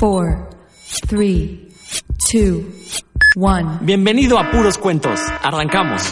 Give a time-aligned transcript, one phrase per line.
[0.00, 0.48] 4,
[1.08, 1.50] 3,
[2.32, 2.62] 2,
[3.34, 3.78] 1.
[3.82, 5.18] Bienvenido a Puros Cuentos.
[5.42, 6.02] Arrancamos.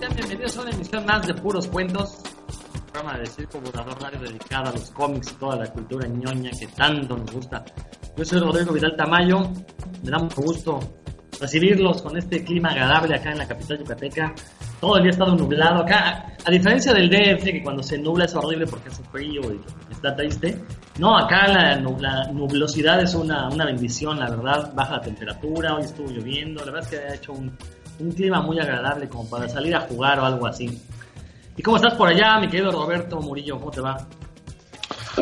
[0.00, 2.18] Sean bienvenidos a una emisión más de Puros Cuentos,
[3.20, 6.50] un programa de Circo Volador Radio dedicado a los cómics y toda la cultura ñoña
[6.58, 7.64] que tanto nos gusta.
[8.16, 9.50] Yo soy Rodrigo Vidal Tamayo,
[10.02, 10.80] me da mucho gusto
[11.40, 14.34] recibirlos con este clima agradable acá en la capital yucateca.
[14.80, 18.24] Todo el día ha estado nublado acá, a diferencia del DF que cuando se nubla
[18.24, 19.60] es horrible porque hace frío y
[19.92, 20.58] está triste.
[20.98, 25.82] No, acá la, la nublosidad es una, una bendición, la verdad, baja la temperatura, hoy
[25.82, 27.56] estuvo lloviendo, la verdad es que ha hecho un,
[28.00, 30.80] un clima muy agradable como para salir a jugar o algo así.
[31.60, 33.58] ¿Y cómo estás por allá, mi querido Roberto Murillo?
[33.58, 34.08] ¿Cómo te va?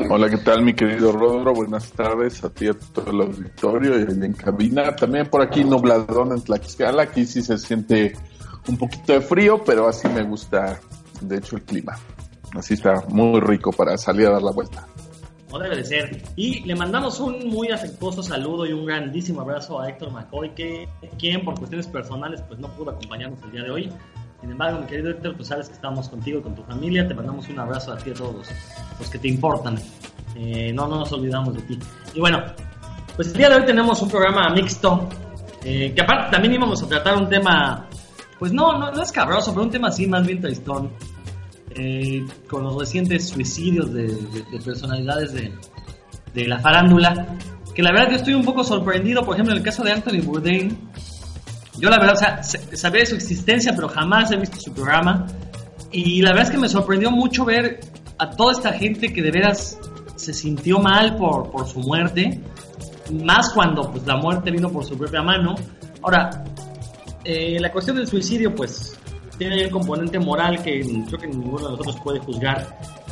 [0.09, 1.52] Hola, ¿qué tal mi querido Rodro?
[1.52, 4.95] Buenas tardes a ti a todo el auditorio y en cabina.
[4.95, 8.12] También por aquí nubladón en Tlaxcala, aquí sí se siente
[8.69, 10.78] un poquito de frío, pero así me gusta
[11.22, 11.98] de hecho el clima.
[12.56, 14.86] Así está muy rico para salir a dar la vuelta.
[15.50, 16.23] No debe de ser.
[16.36, 20.89] Y le mandamos un muy afectuoso saludo y un grandísimo abrazo a Héctor McCoy, que
[21.19, 23.92] quien por cuestiones personales pues no pudo acompañarnos el día de hoy.
[24.41, 27.06] Sin embargo, mi querido Héctor, pues sabes que estamos contigo y con tu familia.
[27.08, 28.48] Te mandamos un abrazo a ti y a todos los,
[29.00, 29.78] los que te importan.
[30.36, 31.78] Eh, no, no nos olvidamos de ti.
[32.14, 32.42] Y bueno,
[33.17, 35.08] pues el día de hoy tenemos un programa mixto,
[35.64, 37.89] eh, que aparte también íbamos a tratar un tema,
[38.39, 40.91] pues no, no, no es cabroso, pero un tema así más bien tristón
[41.75, 45.52] eh, con los recientes suicidios de, de- de personalidades de,
[46.33, 47.27] de la farándula,
[47.75, 50.23] que la verdad yo estoy un poco sorprendido, por ejemplo, en el caso de Anthony
[50.23, 50.78] Bourdain,
[51.81, 54.73] yo la verdad, o sea, se- sabía de su existencia, pero jamás he visto su
[54.73, 55.27] programa,
[55.91, 57.81] y la verdad es que me sorprendió mucho ver
[58.19, 59.79] a toda esta gente que de veras
[60.17, 62.41] se sintió mal por, por su muerte,
[63.25, 65.55] más cuando pues la muerte vino por su propia mano.
[66.02, 66.45] Ahora,
[67.25, 68.98] eh, la cuestión del suicidio, pues,
[69.39, 72.67] tiene un componente moral que creo que ninguno de nosotros puede juzgar.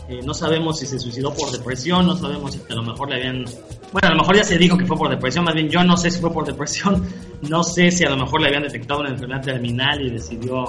[0.08, 3.16] Eh, no sabemos si se suicidó por depresión, no sabemos si a lo mejor le
[3.16, 3.44] habían...
[3.92, 5.96] Bueno, a lo mejor ya se dijo que fue por depresión, más bien yo no
[5.96, 7.04] sé si fue por depresión,
[7.48, 10.64] no sé si a lo mejor le habían detectado una enfermedad terminal y decidió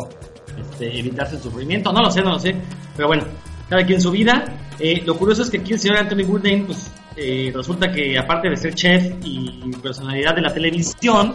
[0.59, 2.55] este, evitarse el sufrimiento, no lo sé, no lo sé,
[2.95, 3.25] pero bueno,
[3.69, 4.45] cada quien su vida.
[4.79, 8.49] Eh, lo curioso es que aquí el señor Anthony Bourdain, pues eh, resulta que aparte
[8.49, 11.33] de ser chef y personalidad de la televisión,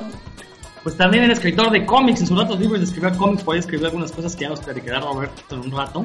[0.83, 3.87] pues también era escritor de cómics, en sus ratos libres escribía cómics, por ahí escribió
[3.87, 6.05] algunas cosas que ya nos platicará Roberto en un rato.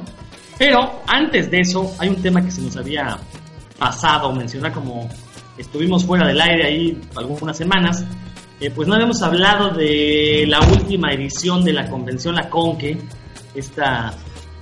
[0.57, 3.17] Pero antes de eso, hay un tema que se nos había
[3.77, 5.09] pasado mencionar como
[5.57, 8.05] estuvimos fuera del aire ahí algunas semanas,
[8.59, 12.97] eh, pues no habíamos hablado de la última edición de la convención La Conque,
[13.53, 14.13] esta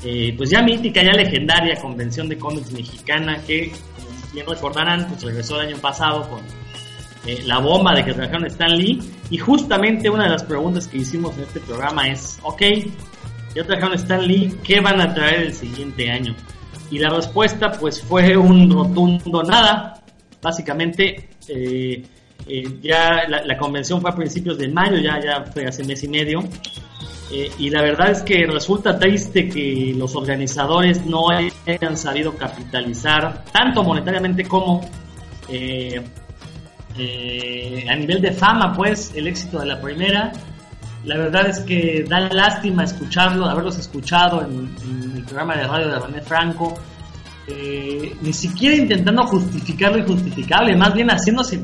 [0.04, 5.24] eh, pues ya mítica, ya legendaria convención de cómics mexicana que, como bien recordarán, pues
[5.24, 6.42] regresó el año pasado con
[7.26, 9.00] eh, la bomba de que trajeron Stan Lee.
[9.30, 12.62] Y justamente una de las preguntas que hicimos en este programa es, ok,
[13.56, 16.36] ya trajeron Stan Lee, ¿qué van a traer el siguiente año?
[16.92, 20.02] Y la respuesta pues fue un rotundo nada.
[20.42, 22.04] Básicamente, eh,
[22.48, 26.08] eh, ya la, convención fue a principios de mayo, ya, ya fue hace mes y
[26.08, 26.44] medio.
[27.58, 33.84] Y la verdad es que resulta triste que los organizadores no hayan sabido capitalizar tanto
[33.84, 34.82] monetariamente como
[35.50, 36.02] eh,
[36.98, 40.32] eh, a nivel de fama, pues, el éxito de la primera.
[41.04, 44.76] La verdad es que da lástima escucharlo, haberlos escuchado en,
[45.16, 46.76] el programa de radio de René Franco,
[47.48, 51.60] eh, ni siquiera intentando justificar lo injustificable, más bien haciéndose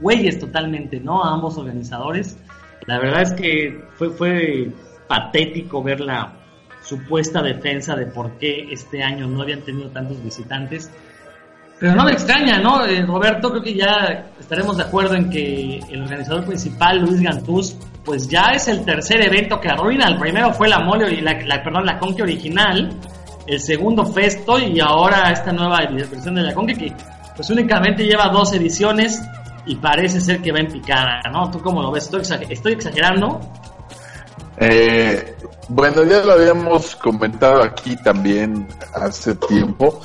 [0.00, 1.24] güeyes totalmente, ¿no?
[1.24, 2.36] A ambos organizadores.
[2.86, 4.70] La verdad es que fue, fue
[5.08, 6.34] patético ver la
[6.84, 10.90] supuesta defensa de por qué este año no habían tenido tantos visitantes.
[11.80, 12.84] Pero no me extraña, ¿no?
[12.86, 17.76] Eh, Roberto, creo que ya estaremos de acuerdo en que el organizador principal, Luis Gantús,
[18.04, 20.06] pues ya es el tercer evento que arruina.
[20.06, 22.90] El primero fue la mole, y la, la- perdón, la Conque original,
[23.46, 26.92] el segundo Festo y ahora esta nueva versión de la Conque que
[27.36, 29.20] pues únicamente lleva dos ediciones
[29.66, 31.50] y parece ser que va en picada, ¿no?
[31.50, 32.04] ¿Tú cómo lo ves?
[32.04, 33.40] ¿Estoy, exager- estoy exagerando?
[34.56, 35.34] Eh,
[35.68, 40.00] bueno, ya lo habíamos comentado aquí también hace tiempo,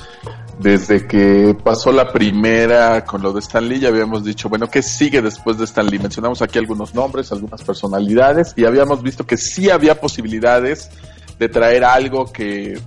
[0.60, 4.82] desde que pasó la primera con lo de Stan Lee, ya habíamos dicho, bueno, ¿qué
[4.82, 6.00] sigue después de Stan Lee?
[6.00, 10.90] Mencionamos aquí algunos nombres, algunas personalidades, y habíamos visto que sí había posibilidades
[11.40, 12.78] de traer algo que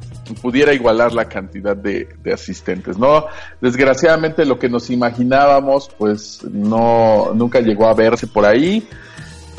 [0.42, 3.24] pudiera igualar la cantidad de, de asistentes, ¿no?
[3.62, 8.86] Desgraciadamente lo que nos imaginábamos, pues no, nunca llegó a verse por ahí.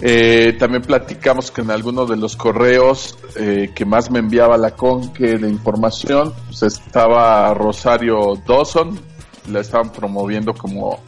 [0.01, 4.71] Eh, también platicamos que en algunos de los correos eh, que más me enviaba la
[4.71, 8.99] Conque de información, pues estaba Rosario Dawson,
[9.51, 10.99] la estaban promoviendo como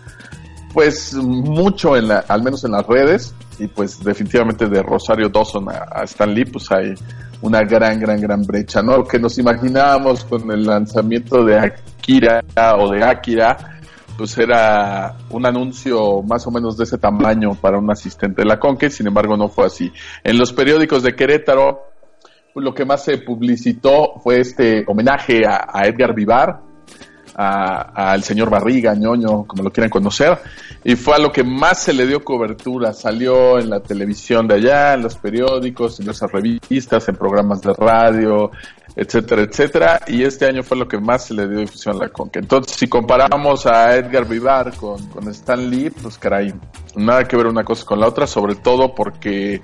[0.73, 5.69] pues mucho en la, al menos en las redes y pues definitivamente de Rosario Dawson
[5.69, 6.93] a, a Stan pues hay
[7.41, 8.97] una gran, gran, gran brecha, ¿no?
[8.97, 12.43] Lo que nos imaginábamos con el lanzamiento de Akira
[12.77, 13.74] o de Akira,
[14.17, 18.59] pues era un anuncio más o menos de ese tamaño para un asistente de la
[18.59, 19.91] Conque, sin embargo no fue así.
[20.23, 21.83] En los periódicos de Querétaro,
[22.55, 26.61] lo que más se publicitó fue este homenaje a Edgar Vivar,
[27.35, 30.37] al señor Barriga, ñoño, como lo quieran conocer,
[30.83, 32.93] y fue a lo que más se le dio cobertura.
[32.93, 37.73] Salió en la televisión de allá, en los periódicos, en esas revistas, en programas de
[37.73, 38.51] radio,
[38.95, 42.09] etcétera, etcétera, y este año fue lo que más se le dio difusión a la
[42.09, 42.39] Conca.
[42.39, 46.53] Entonces, si comparamos a Edgar Vivar con, con Stan Lee, pues caray,
[46.95, 49.61] nada que ver una cosa con la otra, sobre todo porque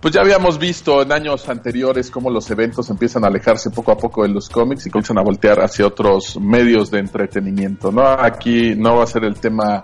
[0.00, 3.96] pues ya habíamos visto en años anteriores cómo los eventos empiezan a alejarse poco a
[3.96, 8.02] poco de los cómics y comienzan a voltear hacia otros medios de entretenimiento, ¿no?
[8.02, 9.82] Aquí no va a ser el tema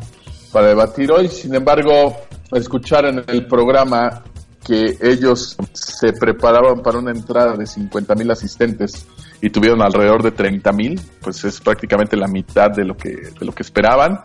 [0.52, 2.16] para debatir hoy, sin embargo,
[2.52, 4.22] escuchar en el programa
[4.64, 9.06] que ellos se preparaban para una entrada de 50 mil asistentes
[9.40, 13.44] y tuvieron alrededor de 30 mil, pues es prácticamente la mitad de lo que, de
[13.44, 14.20] lo que esperaban.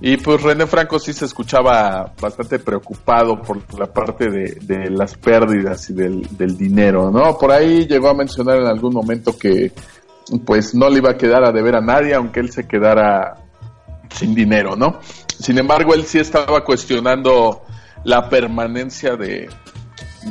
[0.00, 5.90] Y pues René Franco sí se escuchaba bastante preocupado por la parte de, las pérdidas
[5.90, 7.36] y del, dinero, ¿no?
[7.36, 9.72] Por ahí llegó a mencionar en algún momento que
[10.44, 13.38] pues no le iba a quedar a deber a nadie, aunque él se quedara
[14.10, 15.00] sin dinero, ¿no?
[15.26, 17.62] Sin embargo, él sí estaba cuestionando
[18.04, 19.48] la permanencia de,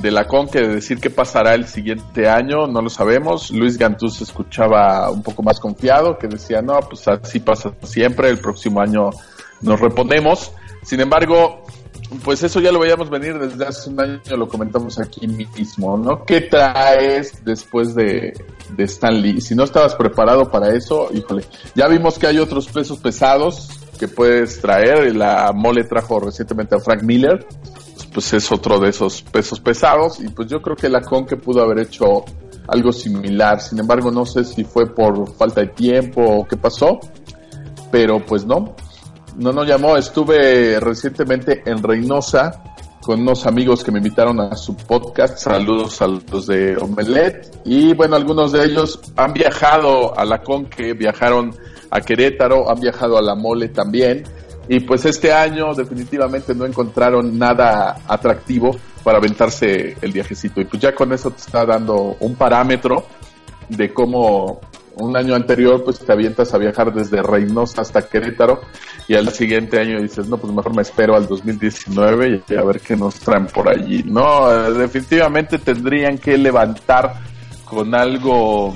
[0.02, 3.52] de la Conque, de decir qué pasará el siguiente año, no lo sabemos.
[3.52, 8.30] Luis Gantú se escuchaba un poco más confiado, que decía, no, pues así pasa siempre,
[8.30, 9.10] el próximo año
[9.62, 10.52] nos reponemos.
[10.84, 11.64] Sin embargo,
[12.24, 16.24] pues eso ya lo veíamos venir desde hace un año, lo comentamos aquí mismo, ¿no?
[16.24, 18.34] ¿Qué traes después de,
[18.76, 19.42] de Stan?
[19.42, 21.44] Si no estabas preparado para eso, híjole,
[21.76, 23.70] ya vimos que hay otros pesos pesados
[24.00, 27.46] que puedes traer, la mole trajo recientemente a Frank Miller,
[28.14, 31.62] pues es otro de esos pesos pesados, y pues yo creo que la que pudo
[31.62, 32.24] haber hecho
[32.68, 37.00] algo similar, sin embargo no sé si fue por falta de tiempo o qué pasó,
[37.92, 38.76] pero pues no,
[39.38, 39.98] no nos llamó.
[39.98, 42.64] Estuve recientemente en Reynosa
[43.02, 45.38] con unos amigos que me invitaron a su podcast.
[45.38, 47.62] Saludos a los de Omelet.
[47.64, 51.56] Y bueno, algunos de ellos han viajado a la Conque, viajaron
[51.90, 54.24] a Querétaro, han viajado a la Mole también.
[54.68, 60.60] Y pues este año definitivamente no encontraron nada atractivo para aventarse el viajecito.
[60.60, 63.06] Y pues ya con eso te está dando un parámetro
[63.70, 64.60] de cómo
[65.00, 68.62] un año anterior pues te avientas a viajar desde Reynosa hasta Querétaro
[69.08, 72.80] y al siguiente año dices, no, pues mejor me espero al 2019 y a ver
[72.82, 74.04] qué nos traen por allí.
[74.04, 77.14] No, definitivamente tendrían que levantar
[77.64, 78.76] con algo,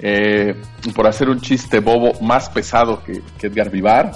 [0.00, 0.54] eh,
[0.94, 4.12] por hacer un chiste bobo más pesado que, Edgar Vivar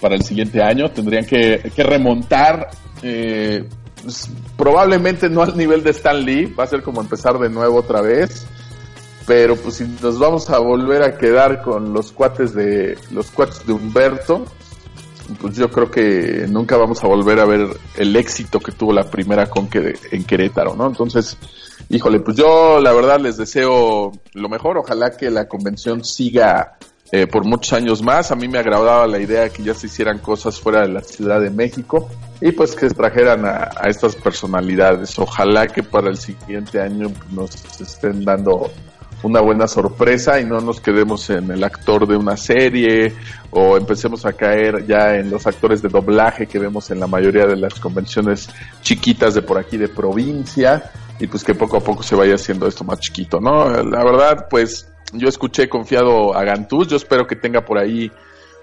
[0.00, 0.90] para el siguiente año.
[0.90, 2.68] Tendrían que, remontar,
[3.02, 3.64] eh,
[4.02, 7.78] pues, probablemente no al nivel de Stan Lee, va a ser como empezar de nuevo
[7.78, 8.46] otra vez
[9.26, 13.66] pero pues si nos vamos a volver a quedar con los cuates de los cuates
[13.66, 14.44] de Humberto,
[15.40, 19.10] pues yo creo que nunca vamos a volver a ver el éxito que tuvo la
[19.10, 20.86] primera con que en Querétaro, ¿no?
[20.86, 21.36] Entonces,
[21.88, 26.78] híjole, pues yo la verdad les deseo lo mejor, ojalá que la convención siga
[27.10, 28.30] eh, por muchos años más.
[28.30, 31.00] A mí me agradaba la idea de que ya se hicieran cosas fuera de la
[31.00, 32.08] Ciudad de México
[32.40, 35.18] y pues que trajeran a, a estas personalidades.
[35.18, 38.70] Ojalá que para el siguiente año nos estén dando
[39.22, 43.14] una buena sorpresa y no nos quedemos en el actor de una serie
[43.50, 47.46] o empecemos a caer ya en los actores de doblaje que vemos en la mayoría
[47.46, 48.48] de las convenciones
[48.82, 52.66] chiquitas de por aquí de provincia y pues que poco a poco se vaya haciendo
[52.66, 53.70] esto más chiquito, ¿no?
[53.82, 58.10] La verdad, pues yo escuché confiado a Gantús, yo espero que tenga por ahí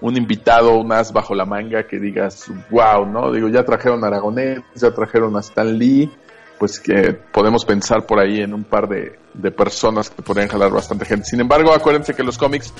[0.00, 3.32] un invitado, un as bajo la manga que digas, wow, ¿no?
[3.32, 6.10] Digo, ya trajeron a Aragonés, ya trajeron a Stan Lee,
[6.58, 9.18] pues que podemos pensar por ahí en un par de,
[9.56, 11.26] personas que podrían jalar bastante gente.
[11.26, 12.72] Sin embargo, acuérdense que los cómics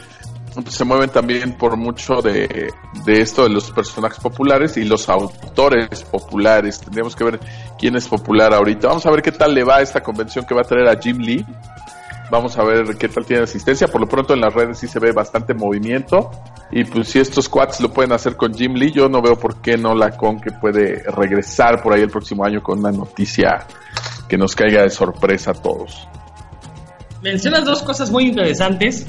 [0.55, 2.71] pues, se mueven también por mucho de,
[3.07, 6.81] esto de los personajes populares y los autores populares.
[6.81, 7.41] Tendríamos que ver
[7.79, 8.89] quién es popular ahorita.
[8.89, 11.01] Vamos a ver qué tal le va a esta convención que va a traer a
[11.01, 11.45] Jim Lee.
[12.31, 13.89] Vamos a ver qué tal tiene asistencia.
[13.89, 16.31] Por lo pronto en las redes sí se ve bastante movimiento.
[16.71, 19.61] Y pues si estos quads lo pueden hacer con Jim Lee, yo no veo por
[19.61, 23.67] qué no la con que puede regresar por ahí el próximo año con una noticia
[24.29, 26.09] que nos caiga de sorpresa a todos.
[27.25, 29.07] Mencionas dos cosas muy interesantes.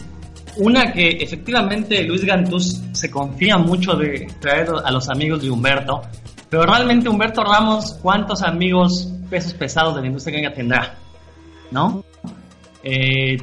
[0.55, 6.01] Una que efectivamente Luis Gantús se confía mucho de traer a los amigos de Humberto,
[6.49, 10.95] pero realmente Humberto Ramos, ¿cuántos amigos pesos pesados de la industria que tendrá?
[11.71, 12.05] ¿No?
[12.83, 13.35] Eh,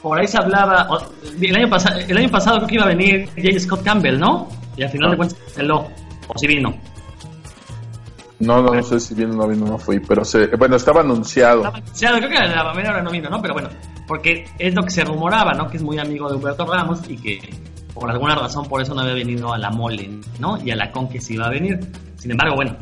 [0.00, 0.88] por ahí se hablaba,
[1.38, 3.60] el año, pasado, el año pasado creo que iba a venir J.
[3.60, 4.48] Scott Campbell, ¿no?
[4.78, 5.88] Y al final de cuentas canceló,
[6.26, 6.74] o si vino.
[8.38, 11.02] No, no, no sé si vino o no vino, no fui, pero se, bueno, estaba
[11.02, 11.58] anunciado.
[11.58, 13.42] Estaba anunciado, creo que la primera hora no vino, ¿no?
[13.42, 13.68] Pero bueno,
[14.10, 15.68] porque es lo que se rumoraba, ¿no?
[15.68, 17.38] Que es muy amigo de Humberto Ramos y que
[17.94, 20.58] por alguna razón por eso no había venido a la mole, ¿no?
[20.64, 21.78] Y a la con que sí iba a venir.
[22.16, 22.74] Sin embargo, bueno,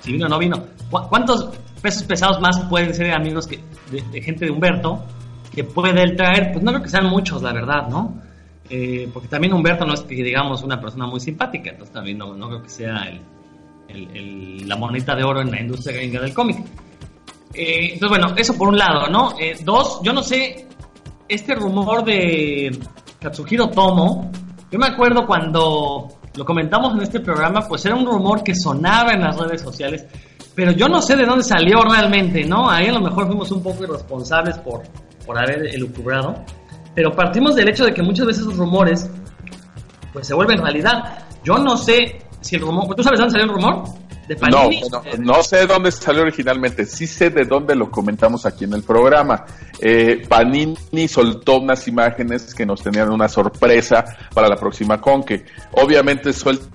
[0.00, 0.56] si vino o no vino.
[0.90, 1.50] ¿Cu- ¿Cuántos
[1.80, 3.60] pesos pesados más pueden ser amigos que,
[3.92, 5.04] de, gente de Humberto
[5.54, 6.50] que puede él traer?
[6.52, 8.20] Pues no creo que sean muchos, la verdad, ¿no?
[8.68, 12.34] Eh, porque también Humberto no es que digamos una persona muy simpática, entonces también no,
[12.48, 16.58] creo que sea el- la moneta de oro en la industria gringa del cómic.
[17.54, 19.34] Eh, entonces, bueno, eso por un lado, ¿no?
[19.38, 20.66] Eh, dos, yo no sé,
[21.28, 22.78] este rumor de
[23.20, 24.30] Katsuhiro Tomo,
[24.70, 29.12] yo me acuerdo cuando lo comentamos en este programa, pues era un rumor que sonaba
[29.12, 30.04] en las redes sociales,
[30.54, 32.68] pero yo no sé de dónde salió realmente, ¿no?
[32.68, 34.82] Ahí a lo mejor fuimos un poco irresponsables por,
[35.24, 36.34] por haber elucubrado,
[36.94, 39.08] pero partimos del hecho de que muchas veces los rumores,
[40.12, 41.18] pues se vuelven realidad.
[41.44, 43.84] Yo no sé si el rumor, ¿tú sabes dónde salió el rumor?
[44.28, 44.80] De No, Panini.
[44.80, 48.72] bueno, no sé de dónde salió originalmente, sí sé de dónde lo comentamos aquí en
[48.74, 49.44] el programa.
[49.80, 55.44] Eh, Panini soltó unas imágenes que nos tenían una sorpresa para la próxima Conque.
[55.72, 56.70] Obviamente sueltan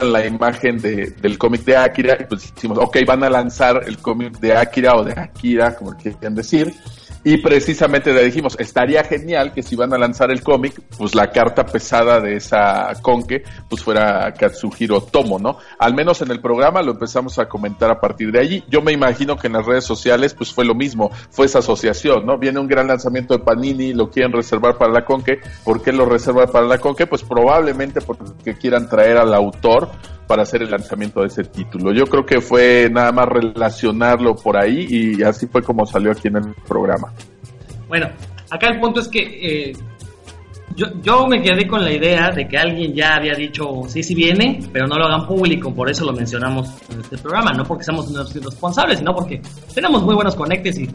[0.00, 3.98] la imagen de- del cómic de Akira y pues decimos, ok, van a lanzar el
[3.98, 6.74] cómic de Akira o de Akira, como quieran decir.
[7.22, 11.30] Y precisamente le dijimos, estaría genial que si van a lanzar el cómic, pues la
[11.30, 15.58] carta pesada de esa conque, pues fuera Katsuhiro Tomo, ¿no?
[15.78, 18.64] Al menos en el programa lo empezamos a comentar a partir de allí.
[18.68, 22.24] Yo me imagino que en las redes sociales, pues fue lo mismo, fue esa asociación,
[22.24, 22.38] ¿no?
[22.38, 25.40] Viene un gran lanzamiento de Panini, lo quieren reservar para la conque.
[25.62, 27.06] ¿Por qué lo reservan para la conque?
[27.06, 29.90] Pues probablemente porque quieran traer al autor
[30.30, 31.92] para hacer el lanzamiento de ese título.
[31.92, 36.28] Yo creo que fue nada más relacionarlo por ahí y así fue como salió aquí
[36.28, 37.12] en el programa.
[37.88, 38.06] Bueno,
[38.48, 39.72] acá el punto es que eh,
[40.76, 44.14] yo, yo me quedé con la idea de que alguien ya había dicho sí, sí
[44.14, 47.82] viene, pero no lo hagan público, por eso lo mencionamos en este programa, no porque
[47.82, 49.42] seamos irresponsables, sino porque
[49.74, 50.88] tenemos muy buenos conectes y,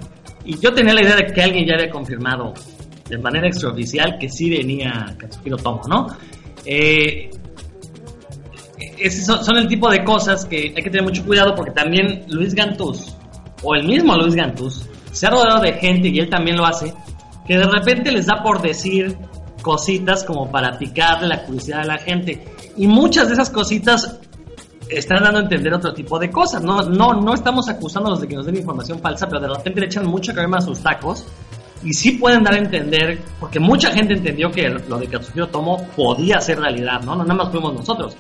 [0.46, 2.54] y yo tenía la idea de que alguien ya había confirmado
[3.10, 6.08] de manera extraoficial que sí venía Katsuhiro Tomo, ¿no?
[6.66, 7.30] Eh,
[9.00, 12.54] esos son, el tipo de cosas que hay que tener mucho cuidado porque también Luis
[12.54, 13.16] Gantús,
[13.64, 16.94] o el mismo Luis Gantús, se ha rodeado de gente, y él también lo hace,
[17.48, 19.18] que de repente les da por decir
[19.62, 22.46] cositas como para picarle la curiosidad a la gente.
[22.78, 24.20] Y muchas de esas cositas
[24.90, 26.62] están dando a entender otro tipo de cosas.
[26.62, 29.86] No, no, no estamos acusándolos de que nos den información falsa, pero de repente le
[29.88, 31.26] echan mucha crema a sus tacos.
[31.84, 35.88] Y sí pueden dar a entender, porque mucha gente entendió que lo de Katsuhiro Tomo
[35.96, 37.16] podía ser realidad, ¿no?
[37.16, 38.18] No nada más fuimos nosotros.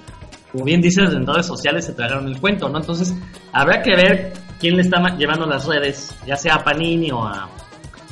[0.55, 2.77] Como bien dices, en redes sociales se tragaron el cuento, ¿no?
[2.77, 3.13] Entonces,
[3.51, 7.49] habrá que ver quién le está llevando las redes, ya sea a Panini o a,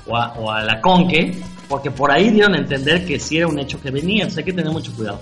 [0.06, 3.48] o a, o a la Conque, porque por ahí dieron a entender que sí era
[3.48, 5.22] un hecho que venía, entonces hay que tener mucho cuidado.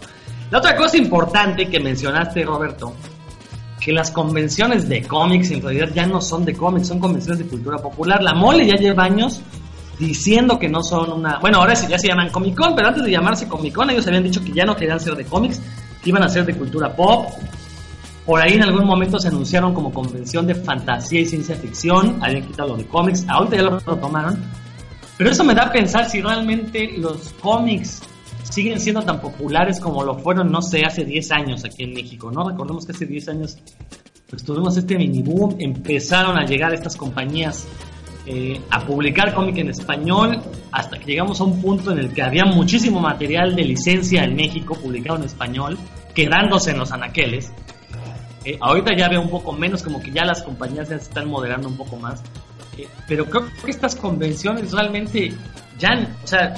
[0.49, 2.95] La otra cosa importante que mencionaste, Roberto,
[3.79, 7.45] que las convenciones de cómics en realidad ya no son de cómics, son convenciones de
[7.45, 8.23] cultura popular.
[8.23, 9.41] La mole ya lleva años
[9.99, 11.37] diciendo que no son una...
[11.37, 14.07] Bueno, ahora sí ya se llaman Comic Con, pero antes de llamarse Comic Con ellos
[14.07, 15.61] habían dicho que ya no querían ser de cómics,
[16.05, 17.29] iban a ser de cultura pop.
[18.25, 22.45] Por ahí en algún momento se anunciaron como convención de fantasía y ciencia ficción, habían
[22.45, 24.39] quitado lo de cómics, ahorita ya lo retomaron.
[25.17, 28.01] Pero eso me da a pensar si realmente los cómics
[28.43, 32.31] siguen siendo tan populares como lo fueron, no sé, hace 10 años aquí en México,
[32.31, 32.47] ¿no?
[32.47, 33.57] Recordemos que hace 10 años
[34.29, 37.67] pues tuvimos este mini boom, empezaron a llegar estas compañías
[38.25, 42.21] eh, a publicar cómic en español, hasta que llegamos a un punto en el que
[42.21, 45.77] había muchísimo material de licencia en México publicado en español,
[46.13, 47.51] quedándose en los anaqueles.
[48.43, 51.27] Eh, ahorita ya veo un poco menos, como que ya las compañías ya se están
[51.29, 52.21] moderando un poco más.
[52.77, 55.33] Eh, pero creo que estas convenciones realmente
[55.77, 56.53] ya, o sea,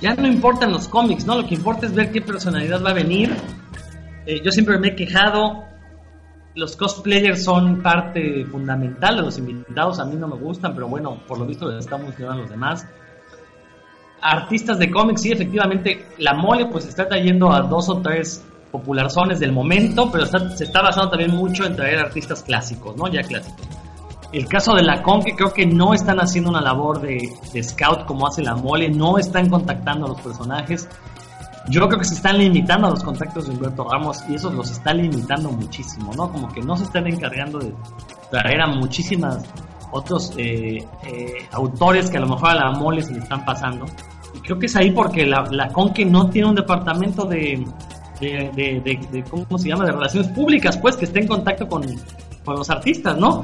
[0.00, 1.36] ya no importan los cómics, ¿no?
[1.36, 3.34] Lo que importa es ver qué personalidad va a venir.
[4.26, 5.64] Eh, yo siempre me he quejado,
[6.58, 11.20] los cosplayers son parte fundamental de los invitados, a mí no me gustan, pero bueno,
[11.28, 12.84] por lo visto les está funcionando a los demás.
[14.20, 19.38] Artistas de cómics, sí, efectivamente, la mole pues está trayendo a dos o tres popularzones
[19.38, 23.06] del momento, pero se está basando también mucho en traer artistas clásicos, ¿no?
[23.06, 23.68] Ya clásicos.
[24.32, 28.04] El caso de la con que creo que no están haciendo una labor de scout
[28.04, 30.88] como hace la mole, no están contactando a los personajes.
[31.70, 34.70] Yo creo que se están limitando a los contactos de Humberto Ramos y eso los
[34.70, 36.30] está limitando muchísimo, ¿no?
[36.32, 37.74] Como que no se están encargando de
[38.30, 39.44] traer a muchísimas
[39.90, 43.84] otros eh, eh, autores que a lo mejor a la mole se le están pasando.
[44.34, 47.64] Y creo que es ahí porque la, la Conque no tiene un departamento de,
[48.20, 49.84] de, de- de- ¿cómo se llama?
[49.84, 51.82] De relaciones públicas, pues, que esté en contacto con,
[52.44, 53.42] con los artistas, ¿no?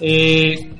[0.00, 0.74] Eh,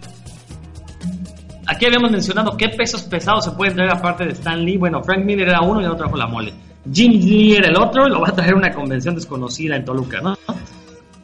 [1.66, 4.76] aquí habíamos mencionado qué pesos pesados se pueden traer aparte de Stan Lee.
[4.76, 6.52] Bueno, Frank Miller era uno y el otro trajo la mole.
[6.90, 10.36] Jim Lee era el otro, lo va a traer una convención desconocida en Toluca, ¿no?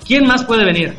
[0.06, 0.94] ¿Quién más puede venir?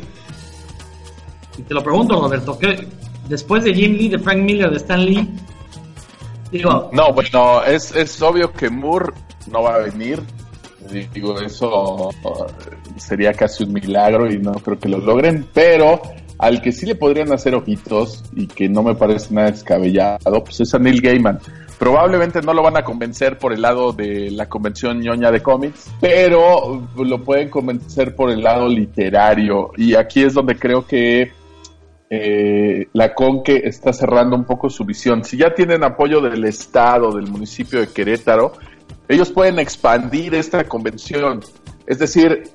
[1.58, 2.86] Y te lo pregunto, Roberto, ¿qué,
[3.28, 5.28] después de Jim Lee, de Frank Miller, de Stan Lee,
[6.50, 6.90] digo...
[6.92, 9.12] No, bueno, es, es obvio que Moore
[9.50, 10.22] no va a venir.
[11.14, 12.10] Digo, eso
[12.96, 16.00] sería casi un milagro y no creo que lo logren, pero
[16.38, 20.60] al que sí le podrían hacer ojitos y que no me parece nada descabellado, pues
[20.60, 21.38] es a Neil Gaiman.
[21.80, 25.90] Probablemente no lo van a convencer por el lado de la convención ñoña de cómics,
[25.98, 29.70] pero lo pueden convencer por el lado literario.
[29.78, 31.32] Y aquí es donde creo que
[32.10, 35.24] eh, la Conque está cerrando un poco su visión.
[35.24, 38.52] Si ya tienen apoyo del Estado, del municipio de Querétaro,
[39.08, 41.40] ellos pueden expandir esta convención.
[41.86, 42.50] Es decir,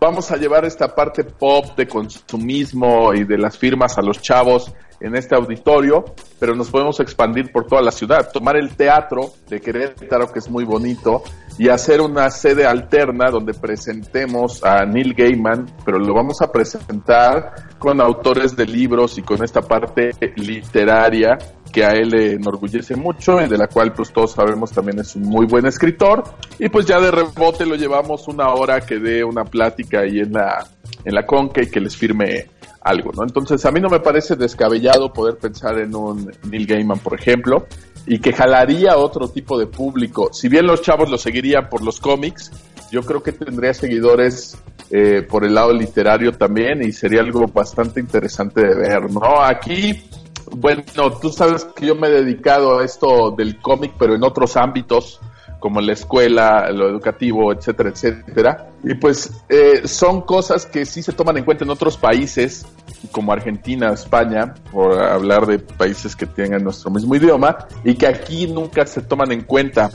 [0.00, 4.72] vamos a llevar esta parte pop de consumismo y de las firmas a los chavos
[5.00, 6.04] en este auditorio,
[6.38, 10.48] pero nos podemos expandir por toda la ciudad, tomar el teatro de Querétaro, que es
[10.48, 11.22] muy bonito,
[11.58, 17.54] y hacer una sede alterna donde presentemos a Neil Gaiman, pero lo vamos a presentar
[17.78, 21.38] con autores de libros y con esta parte literaria
[21.72, 25.16] que a él le enorgullece mucho y de la cual pues todos sabemos también es
[25.16, 26.22] un muy buen escritor.
[26.58, 30.32] Y pues ya de rebote lo llevamos una hora que dé una plática ahí en
[30.32, 30.66] la
[31.04, 32.46] en la conca y que les firme
[32.84, 33.22] algo, ¿no?
[33.22, 37.66] Entonces a mí no me parece descabellado poder pensar en un Neil Gaiman, por ejemplo,
[38.06, 40.30] y que jalaría otro tipo de público.
[40.32, 42.52] Si bien los chavos lo seguirían por los cómics,
[42.90, 44.56] yo creo que tendría seguidores
[44.90, 49.42] eh, por el lado literario también y sería algo bastante interesante de ver, ¿no?
[49.42, 50.04] Aquí
[50.50, 50.82] bueno,
[51.20, 55.20] tú sabes que yo me he dedicado a esto del cómic, pero en otros ámbitos,
[55.64, 58.68] como la escuela, lo educativo, etcétera, etcétera.
[58.82, 62.66] Y pues eh, son cosas que sí se toman en cuenta en otros países,
[63.10, 68.46] como Argentina, España, por hablar de países que tengan nuestro mismo idioma, y que aquí
[68.46, 69.90] nunca se toman en cuenta.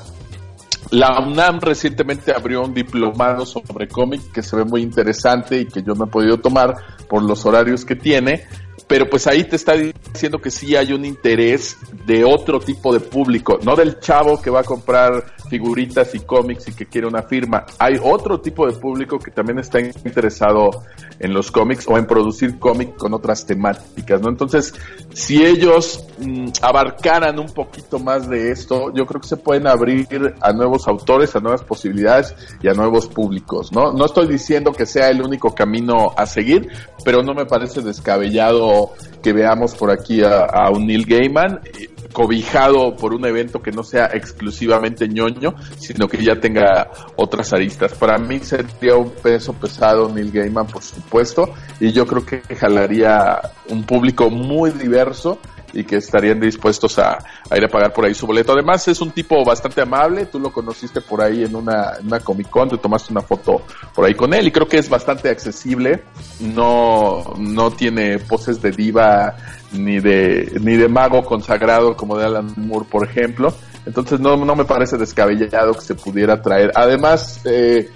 [0.90, 5.84] La UNAM recientemente abrió un diplomado sobre cómic que se ve muy interesante y que
[5.84, 8.48] yo no he podido tomar por los horarios que tiene,
[8.90, 13.00] pero pues ahí te está diciendo que sí hay un interés de otro tipo de
[13.00, 17.22] público, no del chavo que va a comprar figuritas y cómics y que quiere una
[17.22, 17.66] firma.
[17.78, 20.72] Hay otro tipo de público que también está interesado
[21.20, 24.30] en los cómics o en producir cómics con otras temáticas, ¿no?
[24.30, 24.74] Entonces,
[25.14, 30.08] si ellos mm, abarcaran un poquito más de esto, yo creo que se pueden abrir
[30.42, 33.92] a nuevos autores, a nuevas posibilidades y a nuevos públicos, ¿no?
[33.92, 36.70] No estoy diciendo que sea el único camino a seguir,
[37.04, 38.79] pero no me parece descabellado
[39.22, 43.84] que veamos por aquí a, un Neil Gaiman eh, cobijado por un evento que no
[43.84, 47.94] sea exclusivamente ñoño, sino que ya tenga otras aristas.
[47.94, 53.40] Para mí sería un peso pesado Neil Gaiman, por supuesto, y yo creo que jalaría
[53.70, 55.40] un público muy diverso
[55.74, 57.18] y que estarían dispuestos a,
[57.56, 58.54] ir a pagar por ahí su boleto.
[58.54, 62.50] Además es un tipo bastante amable, tú lo conociste por ahí en una, una Comic
[62.50, 63.62] Con, te tomaste una foto
[63.94, 66.04] por ahí con él y creo que es bastante accesible,
[66.40, 69.36] no, no tiene poses de diva
[69.74, 73.54] ni de, ni de mago consagrado como de Alan Moore, por ejemplo.
[73.86, 76.72] Entonces no, no me parece descabellado que se pudiera traer.
[76.76, 77.90] Además, eh,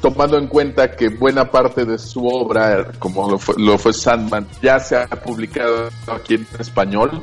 [0.00, 4.46] tomando en cuenta que buena parte de su obra, como lo fue, lo fue Sandman,
[4.62, 7.22] ya se ha publicado aquí en español,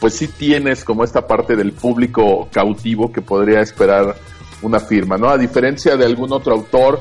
[0.00, 4.16] pues sí tienes como esta parte del público cautivo que podría esperar
[4.62, 5.28] una firma, ¿no?
[5.28, 7.00] A diferencia de algún otro autor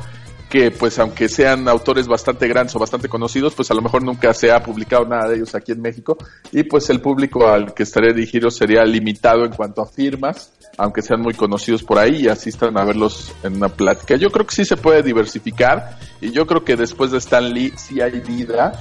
[0.50, 4.34] que pues aunque sean autores bastante grandes o bastante conocidos, pues a lo mejor nunca
[4.34, 6.18] se ha publicado nada de ellos aquí en México
[6.52, 11.02] y pues el público al que estaría dirigido sería limitado en cuanto a firmas aunque
[11.02, 14.16] sean muy conocidos por ahí y asistan a verlos en una plática.
[14.16, 17.74] Yo creo que sí se puede diversificar y yo creo que después de Stan Lee
[17.76, 18.74] sí hay vida.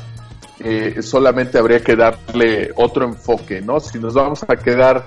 [0.58, 3.80] Eh, solamente habría que darle otro enfoque, ¿no?
[3.80, 5.04] Si nos vamos a quedar,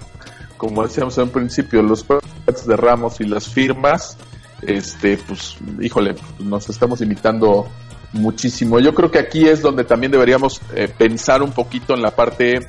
[0.58, 4.18] como decíamos en un principio, los juegos de Ramos y las firmas,
[4.62, 7.68] este, pues, híjole, nos estamos imitando
[8.14, 8.80] muchísimo.
[8.80, 12.60] Yo creo que aquí es donde también deberíamos eh, pensar un poquito en la parte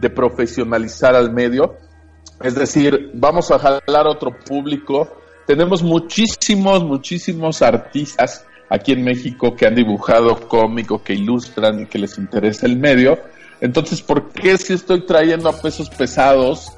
[0.00, 1.76] de profesionalizar al medio
[2.42, 5.08] es decir, vamos a jalar otro público.
[5.46, 11.98] Tenemos muchísimos, muchísimos artistas aquí en México que han dibujado cómico, que ilustran y que
[11.98, 13.18] les interesa el medio.
[13.60, 16.72] Entonces, ¿por qué si estoy trayendo a pesos pesados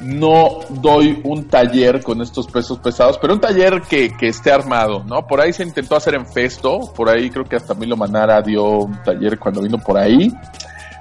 [0.00, 5.04] no doy un taller con estos pesos pesados, pero un taller que, que, esté armado,
[5.04, 5.26] ¿no?
[5.26, 8.64] Por ahí se intentó hacer en Festo, por ahí creo que hasta Milo Manara dio
[8.64, 10.32] un taller cuando vino por ahí.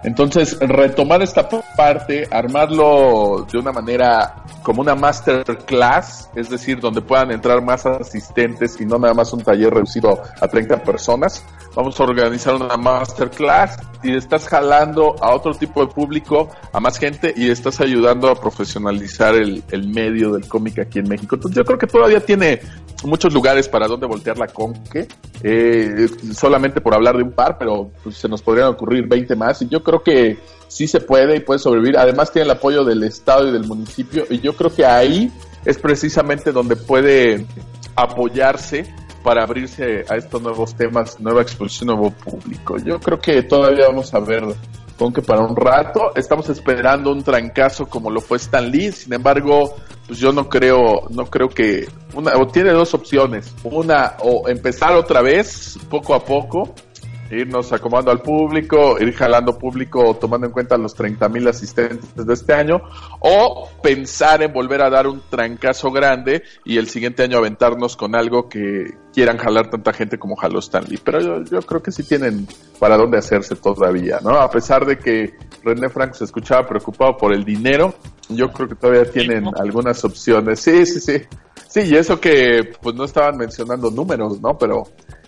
[0.03, 7.31] Entonces, retomar esta parte, armarlo de una manera como una masterclass, es decir, donde puedan
[7.31, 11.45] entrar más asistentes y no nada más un taller reducido a 30 personas.
[11.75, 16.97] Vamos a organizar una masterclass y estás jalando a otro tipo de público, a más
[16.97, 21.35] gente y estás ayudando a profesionalizar el, medio del cómic aquí en México.
[21.35, 22.61] Entonces, yo creo que todavía tiene
[23.05, 25.07] muchos lugares para donde voltear la conque,
[25.41, 29.61] eh, solamente por hablar de un par, pero pues, se nos podrían ocurrir 20 más
[29.61, 31.97] y yo creo que sí se puede y puede sobrevivir.
[31.97, 35.31] Además tiene el apoyo del Estado y del municipio y yo creo que ahí
[35.65, 37.45] es precisamente donde puede
[37.95, 38.91] apoyarse
[39.23, 42.77] para abrirse a estos nuevos temas, nueva exposición, nuevo público.
[42.77, 44.43] Yo creo que todavía vamos a ver
[44.97, 49.13] con que para un rato estamos esperando un trancazo como lo fue Stan Lee, sin
[49.13, 49.75] embargo,
[50.07, 54.93] pues yo no creo, no creo que una o tiene dos opciones, una o empezar
[54.95, 56.75] otra vez poco a poco
[57.31, 62.33] irnos acomodando al público, ir jalando público tomando en cuenta los 30 mil asistentes de
[62.33, 62.81] este año,
[63.19, 68.15] o pensar en volver a dar un trancazo grande y el siguiente año aventarnos con
[68.15, 70.99] algo que quieran jalar tanta gente como jaló Stanley.
[71.03, 72.47] Pero yo, yo creo que sí tienen
[72.79, 74.31] para dónde hacerse todavía, ¿no?
[74.31, 77.93] A pesar de que René Frank se escuchaba preocupado por el dinero,
[78.29, 80.59] yo creo que todavía tienen algunas opciones.
[80.59, 81.21] Sí, sí, sí.
[81.67, 84.57] Sí, y eso que pues no estaban mencionando números, ¿no?
[84.57, 84.83] Pero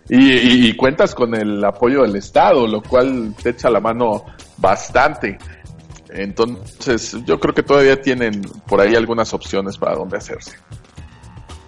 [0.10, 4.26] y, y, cuentas con el apoyo del Estado, lo cual te echa la mano
[4.58, 5.38] bastante.
[6.10, 10.58] Entonces, yo creo que todavía tienen por ahí algunas opciones para dónde hacerse.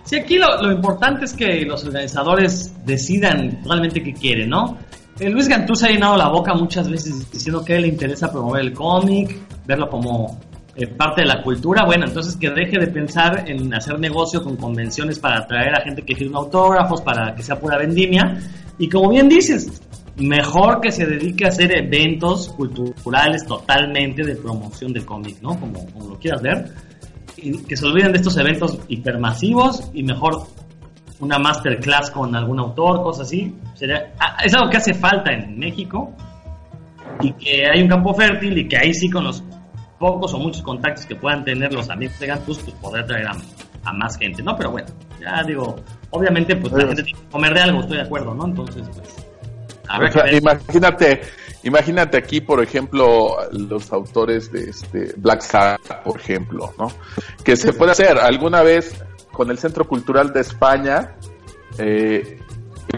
[0.03, 4.77] Sí, aquí lo, lo importante es que los organizadores decidan realmente qué quieren, ¿no?
[5.19, 8.61] Eh, Luis Gantú se ha llenado la boca muchas veces diciendo que le interesa promover
[8.61, 10.39] el cómic, verlo como
[10.79, 14.57] eh, parte de la cultura, bueno, entonces que deje de pensar en hacer negocio con
[14.57, 18.37] convenciones para atraer a gente que firma autógrafos, para que sea pura vendimia.
[18.77, 19.81] Y como bien dices,
[20.17, 25.59] mejor que se dedique a hacer eventos culturales totalmente de promoción de cómic, ¿no?
[25.59, 26.71] Como, lo quieras ver.
[27.35, 30.43] Que se olviden de estos eventos hipermasivos y mejor
[31.19, 33.55] una masterclass con algún autor, cosas así.
[33.73, 36.13] Sería, ah, es algo que hace falta en México
[37.19, 39.43] y que hay un campo fértil y que ahí sí con los
[39.99, 43.93] pocos o muchos contactos que puedan tener los amigos de Gantus, pues poder traer a,
[43.93, 44.55] más gente, ¿no?
[44.57, 44.87] Pero bueno,
[45.19, 45.77] ya digo,
[46.09, 48.45] obviamente pues la gente tiene que comer de algo, estoy de acuerdo, ¿no?
[48.45, 50.33] Entonces, pues...
[50.33, 51.21] imagínate,
[51.63, 56.91] imagínate aquí, por ejemplo, los autores de este Black Sabbath, por ejemplo, ¿no?
[57.45, 61.15] Que se puede hacer alguna vez con el Centro Cultural de España,
[61.77, 62.39] eh,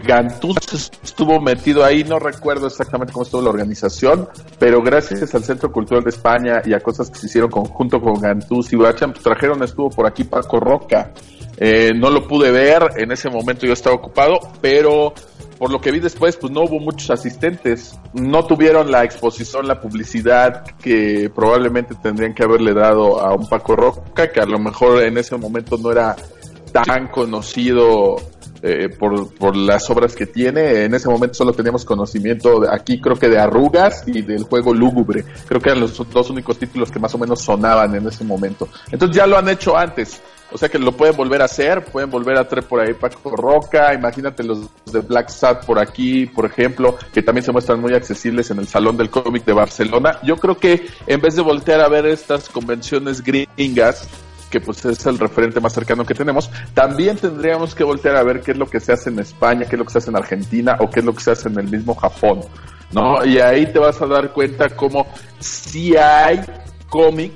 [0.04, 5.72] Gantuz estuvo metido ahí, no recuerdo exactamente cómo estuvo la organización, pero gracias al Centro
[5.72, 9.24] Cultural de España y a cosas que se hicieron conjunto con Gantuz y Bachan, pues
[9.24, 11.12] trajeron, estuvo por aquí Paco Roca.
[11.56, 15.12] Eh, no lo pude ver, en ese momento yo estaba ocupado, pero
[15.60, 17.98] por lo que vi después, pues no hubo muchos asistentes.
[18.14, 23.76] No tuvieron la exposición, la publicidad que probablemente tendrían que haberle dado a un Paco
[23.76, 26.16] Roca, que a lo mejor en ese momento no era
[26.72, 28.16] tan conocido
[28.62, 30.84] eh, por, las obras que tiene.
[30.84, 35.24] En ese momento solo teníamos conocimiento aquí creo que de Arrugas y del juego Lúgubre.
[35.46, 38.68] Creo que eran los dos únicos títulos que más o menos sonaban en ese momento.
[38.90, 40.20] Entonces ya lo han hecho antes.
[40.52, 43.36] O sea que lo pueden volver a hacer, pueden volver a traer por ahí Paco
[43.36, 47.94] Roca, imagínate los de Black Sat por aquí, por ejemplo, que también se muestran muy
[47.94, 50.18] accesibles en el Salón del Cómic de Barcelona.
[50.24, 54.08] Yo creo que en vez de voltear a ver estas convenciones gringas,
[54.50, 58.40] que pues es el referente más cercano que tenemos, también tendríamos que voltear a ver
[58.40, 60.16] qué es lo que se hace en España, qué es lo que se hace en
[60.16, 62.40] Argentina o qué es lo que se hace en el mismo Japón,
[62.92, 63.24] ¿no?
[63.24, 65.06] Y ahí te vas a dar cuenta cómo
[65.38, 66.40] si hay
[66.88, 67.32] cómic,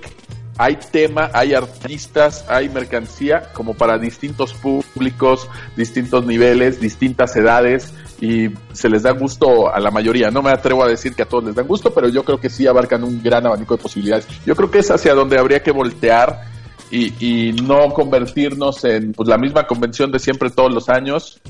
[0.57, 8.51] hay tema, hay artistas, hay mercancía como para distintos públicos, distintos niveles, distintas edades y
[8.73, 10.31] se les da gusto a la mayoría.
[10.31, 12.51] No me atrevo a decir que a todos les dan gusto, pero yo creo que
[12.51, 14.27] sí abarcan un gran abanico de posibilidades.
[14.47, 16.54] Yo creo que es hacia donde habría que voltear
[16.95, 21.41] y, no convertirnos en pues, la misma convención de siempre todos los años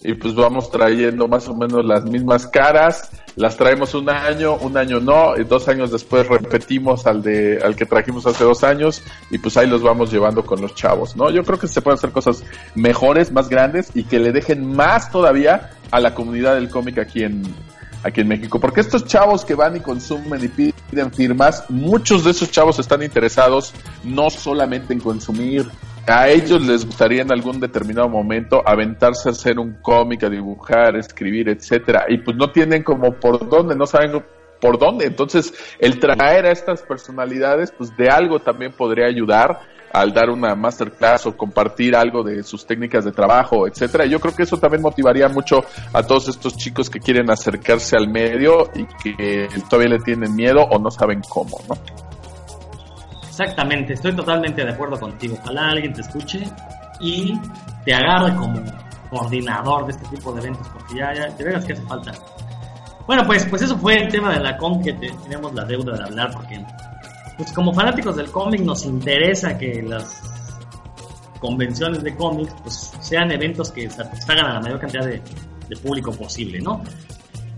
[0.00, 4.76] y pues vamos trayendo más o menos las mismas caras, las traemos un año, un
[4.76, 9.02] año no, y dos años después repetimos al de al que trajimos hace dos años
[9.30, 11.30] y pues ahí los vamos llevando con los chavos, ¿no?
[11.30, 12.44] Yo creo que se pueden hacer cosas
[12.76, 17.24] mejores, más grandes y que le dejen más todavía a la comunidad del cómic aquí
[17.24, 17.42] en,
[18.02, 18.60] aquí en México.
[18.60, 23.02] Porque estos chavos que van y consumen y piden firmas, muchos de esos chavos están
[23.02, 25.66] interesados no solamente en consumir.
[26.06, 30.96] A ellos les gustaría en algún determinado momento aventarse a hacer un cómic, a dibujar,
[30.96, 34.22] escribir, etcétera, y pues no tienen como por dónde, no saben
[34.58, 35.04] por dónde.
[35.04, 39.60] Entonces, el traer a estas personalidades, pues de algo también podría ayudar
[39.92, 44.06] al dar una masterclass o compartir algo de sus técnicas de trabajo, etcétera.
[44.06, 48.08] Yo creo que eso también motivaría mucho a todos estos chicos que quieren acercarse al
[48.08, 51.76] medio y que todavía le tienen miedo o no saben cómo, ¿no?
[53.28, 55.36] Exactamente, estoy totalmente de acuerdo contigo.
[55.40, 56.42] Ojalá alguien te escuche
[57.00, 57.38] y
[57.84, 58.60] te agarre como
[59.10, 62.12] coordinador de este tipo de eventos, porque ya, ya te veas que hace falta.
[63.06, 66.04] Bueno, pues, pues eso fue el tema de la con que tenemos la deuda de
[66.04, 66.62] hablar, porque
[67.38, 70.20] pues como fanáticos del cómic nos interesa que las
[71.38, 75.22] convenciones de cómics pues sean eventos que satisfagan a la mayor cantidad de,
[75.82, 76.82] público posible, ¿no?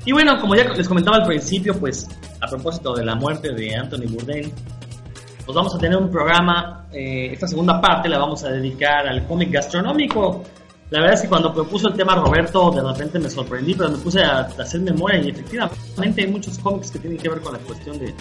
[0.05, 2.09] Y bueno, como ya les comentaba al principio, pues
[2.41, 4.53] a propósito de la muerte de Anthony Bourdain,
[5.47, 9.27] pues vamos a tener un programa, eh, esta segunda parte la vamos a dedicar al
[9.27, 10.43] cómic gastronómico.
[10.91, 13.99] La verdad es que cuando propuso el tema Roberto, de repente me sorprendí, pero me
[13.99, 17.61] puse a, hacer memoria y efectivamente hay muchos cómics que tienen que ver con la
[17.61, 18.13] cuestión de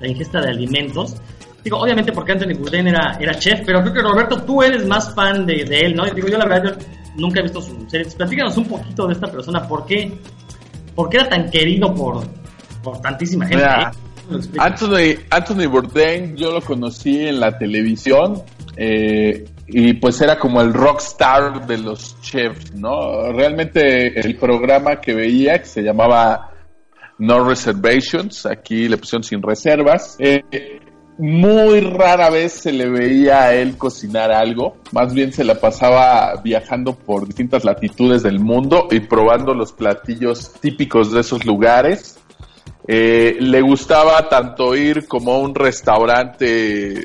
[0.00, 1.16] la ingesta de alimentos.
[1.62, 5.14] Digo, obviamente porque Anthony Bourdain era, era chef, pero creo que Roberto, tú eres más
[5.14, 6.04] fan de, de él, ¿no?
[6.04, 8.06] Digo, yo la verdad, yo nunca he visto su serie.
[8.16, 10.12] Platícanos un poquito de esta persona, ¿por qué,
[10.94, 12.24] por qué era tan querido por,
[12.82, 13.64] por tantísima gente?
[13.64, 13.92] Mira,
[14.58, 18.42] Anthony, Anthony Bourdain, yo lo conocí en la televisión
[18.76, 23.32] eh, y pues era como el rockstar de los chefs, ¿no?
[23.32, 26.50] Realmente el programa que veía, que se llamaba
[27.18, 30.42] No Reservations, aquí le pusieron sin reservas, eh,
[31.18, 36.34] muy rara vez se le veía a él cocinar algo, más bien se la pasaba
[36.42, 42.18] viajando por distintas latitudes del mundo y probando los platillos típicos de esos lugares.
[42.86, 47.02] Eh, le gustaba tanto ir como a un restaurante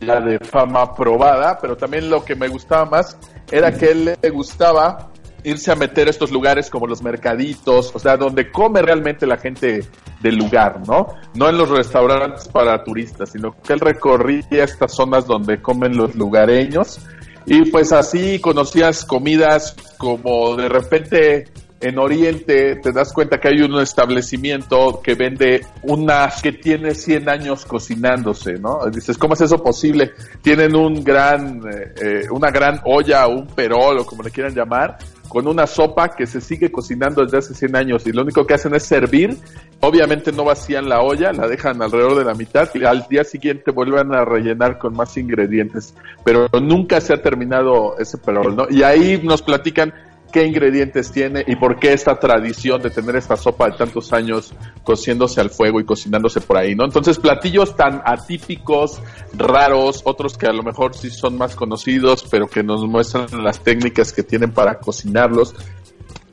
[0.00, 3.16] ya de fama probada, pero también lo que me gustaba más
[3.50, 5.11] era que él le gustaba
[5.44, 9.36] irse a meter a estos lugares como los mercaditos, o sea, donde come realmente la
[9.36, 9.84] gente
[10.20, 11.08] del lugar, ¿no?
[11.34, 16.14] No en los restaurantes para turistas, sino que él recorría estas zonas donde comen los
[16.14, 17.00] lugareños
[17.46, 21.44] y pues así conocías comidas como de repente
[21.82, 27.28] en Oriente te das cuenta que hay un establecimiento que vende unas que tiene 100
[27.28, 28.86] años cocinándose, ¿no?
[28.86, 30.12] Dices, ¿cómo es eso posible?
[30.42, 34.96] Tienen un gran, eh, eh, una gran olla un perol o como le quieran llamar,
[35.32, 38.52] con una sopa que se sigue cocinando desde hace 100 años y lo único que
[38.52, 39.34] hacen es servir.
[39.80, 43.70] Obviamente no vacían la olla, la dejan alrededor de la mitad y al día siguiente
[43.70, 45.94] vuelven a rellenar con más ingredientes.
[46.22, 48.66] Pero nunca se ha terminado ese perol, ¿no?
[48.68, 49.94] Y ahí nos platican
[50.32, 54.52] qué ingredientes tiene y por qué esta tradición de tener esta sopa de tantos años
[54.82, 56.84] cociéndose al fuego y cocinándose por ahí, ¿no?
[56.84, 59.00] Entonces, platillos tan atípicos,
[59.34, 63.60] raros, otros que a lo mejor sí son más conocidos, pero que nos muestran las
[63.60, 65.54] técnicas que tienen para cocinarlos.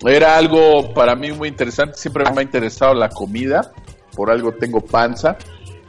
[0.06, 3.74] Era algo para mí muy interesante, siempre me ha interesado la comida,
[4.16, 5.38] por algo tengo panza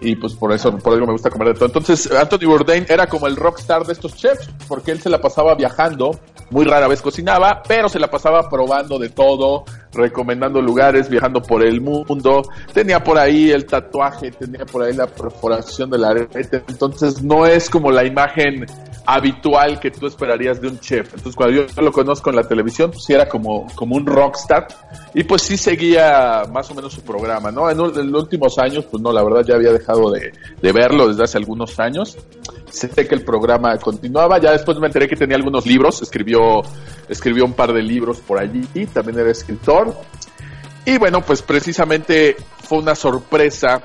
[0.00, 1.66] y pues por eso, por algo me gusta comer de todo.
[1.66, 5.54] Entonces, Anthony Bourdain era como el rockstar de estos chefs, porque él se la pasaba
[5.54, 6.18] viajando,
[6.50, 11.62] muy rara vez cocinaba, pero se la pasaba probando de todo, recomendando lugares, viajando por
[11.62, 12.42] el mundo.
[12.72, 17.46] Tenía por ahí el tatuaje, tenía por ahí la perforación de la arete, entonces no
[17.46, 18.66] es como la imagen
[19.06, 21.06] habitual que tú esperarías de un chef.
[21.14, 24.68] Entonces, cuando yo lo conozco en la televisión, pues sí era como, como un rockstar.
[25.14, 27.70] Y pues sí seguía más o menos su programa, ¿no?
[27.70, 31.24] En, los últimos años, pues no, la verdad ya había dejado de, de, verlo desde
[31.24, 32.16] hace algunos años.
[32.70, 34.38] Sé que el programa continuaba.
[34.38, 36.02] Ya después me enteré que tenía algunos libros.
[36.02, 36.62] Escribió,
[37.08, 38.62] escribió un par de libros por allí.
[38.74, 39.94] Y también era escritor.
[40.84, 43.82] Y bueno, pues precisamente fue una sorpresa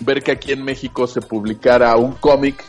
[0.00, 2.64] ver que aquí en México se publicara un cómic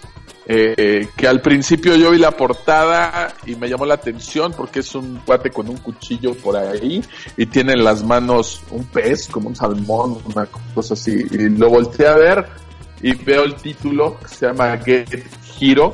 [0.46, 4.94] eh, que al principio yo vi la portada y me llamó la atención porque es
[4.94, 7.02] un cuate con un cuchillo por ahí
[7.38, 11.26] y tiene en las manos un pez, como un salmón, una cosa así.
[11.32, 12.46] Y lo volteé a ver
[13.02, 15.26] y veo el título que se llama Get
[15.58, 15.94] Giro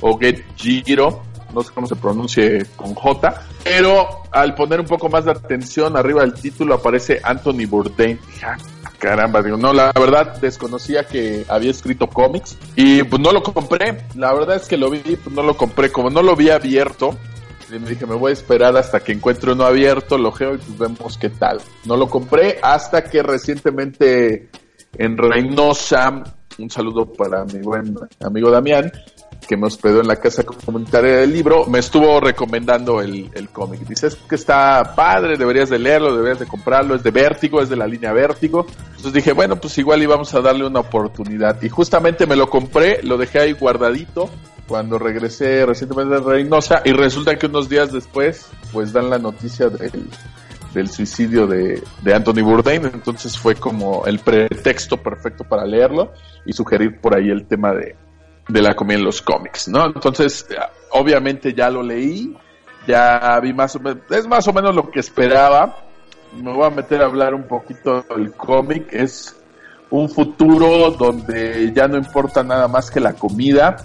[0.00, 1.22] o Get Giro,
[1.54, 5.96] no sé cómo se pronuncie con J, pero al poner un poco más de atención
[5.96, 8.18] arriba del título aparece Anthony Bourdain
[9.02, 14.04] caramba, digo, no, la verdad desconocía que había escrito cómics y pues no lo compré.
[14.14, 17.18] La verdad es que lo vi, pues no lo compré, como no lo vi abierto.
[17.68, 20.58] Y me dije, me voy a esperar hasta que encuentre uno abierto, lo geo y
[20.58, 21.60] pues vemos qué tal.
[21.84, 24.50] No lo compré hasta que recientemente
[24.96, 26.22] en Reynosa,
[26.58, 28.92] un saludo para mi buen amigo Damián,
[29.46, 33.80] que me hospedó en la casa comunitaria del libro, me estuvo recomendando el, el cómic.
[33.80, 37.76] Dice, que está padre, deberías de leerlo, deberías de comprarlo, es de Vértigo, es de
[37.76, 38.66] la línea Vértigo.
[38.88, 41.60] Entonces dije, bueno, pues igual íbamos a darle una oportunidad.
[41.62, 44.30] Y justamente me lo compré, lo dejé ahí guardadito
[44.66, 49.68] cuando regresé recientemente de Reynosa y resulta que unos días después, pues dan la noticia
[49.68, 50.08] del,
[50.72, 56.12] del suicidio de, de, Anthony Bourdain, entonces fue como el pretexto perfecto para leerlo
[56.46, 57.96] y sugerir por ahí el tema de,
[58.48, 59.86] de la comida en los cómics, ¿no?
[59.86, 60.46] Entonces,
[60.90, 62.36] obviamente ya lo leí,
[62.86, 65.76] ya vi más o menos, es más o menos lo que esperaba.
[66.34, 69.36] Me voy a meter a hablar un poquito del cómic, es
[69.90, 73.76] un futuro donde ya no importa nada más que la comida,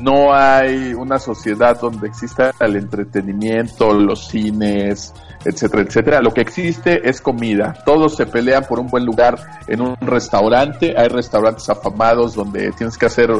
[0.00, 5.12] no hay una sociedad donde exista el entretenimiento, los cines,
[5.44, 6.20] etcétera, etcétera.
[6.20, 7.74] Lo que existe es comida.
[7.84, 10.94] Todos se pelean por un buen lugar en un restaurante.
[10.96, 13.30] Hay restaurantes afamados donde tienes que hacer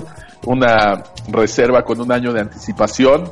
[0.46, 3.30] una reserva con un año de anticipación.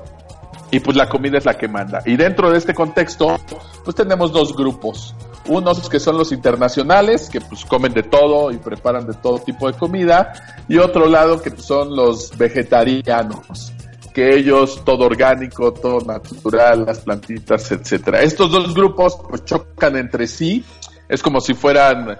[0.70, 2.02] Y pues la comida es la que manda.
[2.06, 3.38] Y dentro de este contexto,
[3.84, 5.14] pues tenemos dos grupos.
[5.48, 9.70] Unos que son los internacionales, que pues comen de todo y preparan de todo tipo
[9.70, 10.32] de comida.
[10.68, 13.72] Y otro lado que son los vegetarianos
[14.12, 18.22] que ellos todo orgánico, todo natural, las plantitas, etcétera.
[18.22, 20.64] Estos dos grupos pues chocan entre sí,
[21.08, 22.18] es como si fueran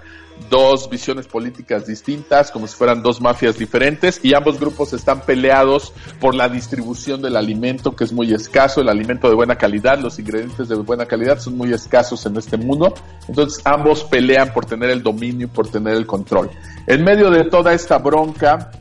[0.49, 5.93] dos visiones políticas distintas, como si fueran dos mafias diferentes, y ambos grupos están peleados
[6.19, 10.19] por la distribución del alimento, que es muy escaso, el alimento de buena calidad, los
[10.19, 12.93] ingredientes de buena calidad son muy escasos en este mundo,
[13.27, 16.49] entonces ambos pelean por tener el dominio y por tener el control.
[16.87, 18.71] En medio de toda esta bronca,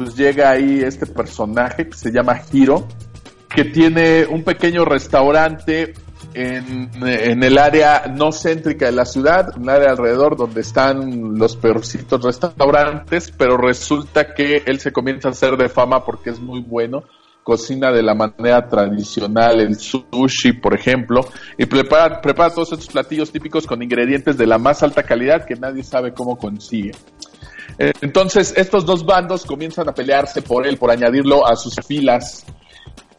[0.00, 2.88] pues llega ahí este personaje que se llama Hiro,
[3.50, 5.92] que tiene un pequeño restaurante
[6.32, 11.54] en, en, el área no céntrica de la ciudad, un área alrededor donde están los
[11.54, 16.62] peorcitos restaurantes, pero resulta que él se comienza a hacer de fama porque es muy
[16.62, 17.02] bueno,
[17.42, 23.30] cocina de la manera tradicional, el sushi, por ejemplo, y prepara, prepara todos estos platillos
[23.30, 26.92] típicos con ingredientes de la más alta calidad que nadie sabe cómo consigue.
[27.78, 32.44] Entonces, estos dos bandos comienzan a pelearse por él, por añadirlo a sus filas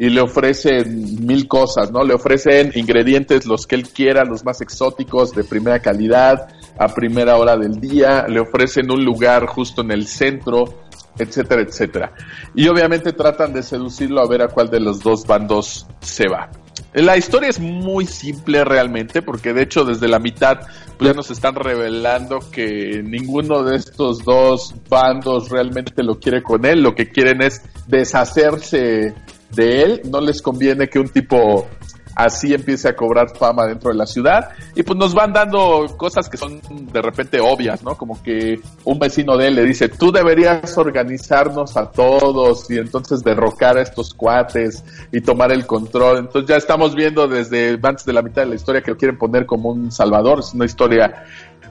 [0.02, 2.04] y le ofrecen mil cosas, ¿no?
[2.04, 6.48] Le ofrecen ingredientes los que él quiera, los más exóticos, de primera calidad,
[6.80, 10.86] a primera hora del día, le ofrecen un lugar justo en el centro,
[11.18, 12.14] etcétera, etcétera.
[12.56, 16.50] Y obviamente tratan de seducirlo a ver a cuál de los dos bandos se va.
[16.94, 20.60] La historia es muy simple realmente, porque de hecho desde la mitad
[20.98, 26.66] pues, ya nos están revelando que ninguno de estos dos bandos realmente lo quiere con
[26.66, 29.14] él, lo que quieren es deshacerse
[29.52, 31.68] de él, no les conviene que un tipo
[32.16, 36.30] así empiece a cobrar fama dentro de la ciudad y pues nos van dando cosas
[36.30, 37.96] que son de repente obvias, ¿no?
[37.96, 43.24] Como que un vecino de él le dice, tú deberías organizarnos a todos y entonces
[43.24, 46.18] derrocar a estos cuates y tomar el control.
[46.20, 49.18] Entonces ya estamos viendo desde antes de la mitad de la historia que lo quieren
[49.18, 51.26] poner como un salvador, es una historia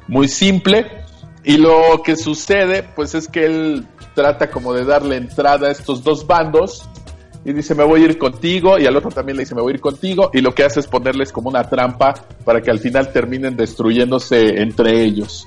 [0.08, 1.04] muy simple
[1.44, 6.02] y lo que sucede pues es que él trata como de darle entrada a estos
[6.02, 6.88] dos bandos
[7.44, 9.72] y dice me voy a ir contigo y al otro también le dice me voy
[9.72, 12.78] a ir contigo y lo que hace es ponerles como una trampa para que al
[12.78, 15.46] final terminen destruyéndose entre ellos.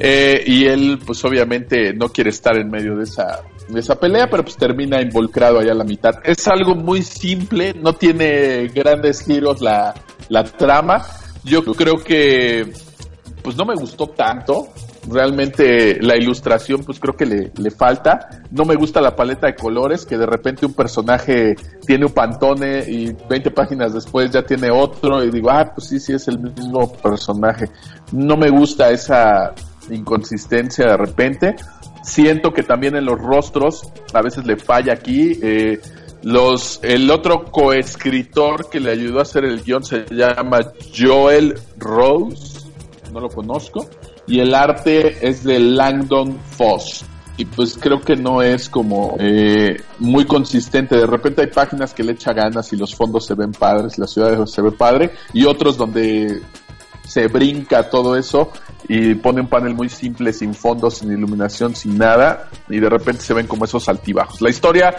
[0.00, 4.28] Eh, y él pues obviamente no quiere estar en medio de esa, de esa pelea,
[4.30, 6.14] pero pues termina involucrado allá a la mitad.
[6.24, 9.94] Es algo muy simple, no tiene grandes giros la,
[10.28, 11.04] la trama.
[11.44, 12.72] Yo creo que
[13.42, 14.68] pues no me gustó tanto,
[15.10, 18.42] realmente la ilustración pues creo que le, le, falta.
[18.50, 22.84] No me gusta la paleta de colores, que de repente un personaje tiene un pantone
[22.88, 26.38] y 20 páginas después ya tiene otro y digo, ah, pues sí, sí es el
[26.38, 27.70] mismo personaje.
[28.12, 29.54] No me gusta esa
[29.90, 31.56] inconsistencia de repente.
[32.02, 35.38] Siento que también en los rostros a veces le falla aquí.
[35.42, 35.80] Eh,
[36.22, 40.58] los, el otro coescritor que le ayudó a hacer el guion se llama
[40.96, 42.66] Joel Rose,
[43.12, 43.88] no lo conozco
[44.28, 47.04] y el arte es de Langdon Foss.
[47.36, 50.96] Y pues creo que no es como eh, muy consistente.
[50.96, 54.08] De repente hay páginas que le echa ganas y los fondos se ven padres, la
[54.08, 56.42] ciudad se ve padre, y otros donde
[57.06, 58.50] se brinca todo eso
[58.86, 63.22] y pone un panel muy simple, sin fondos, sin iluminación, sin nada, y de repente
[63.22, 64.40] se ven como esos altibajos.
[64.40, 64.94] La historia,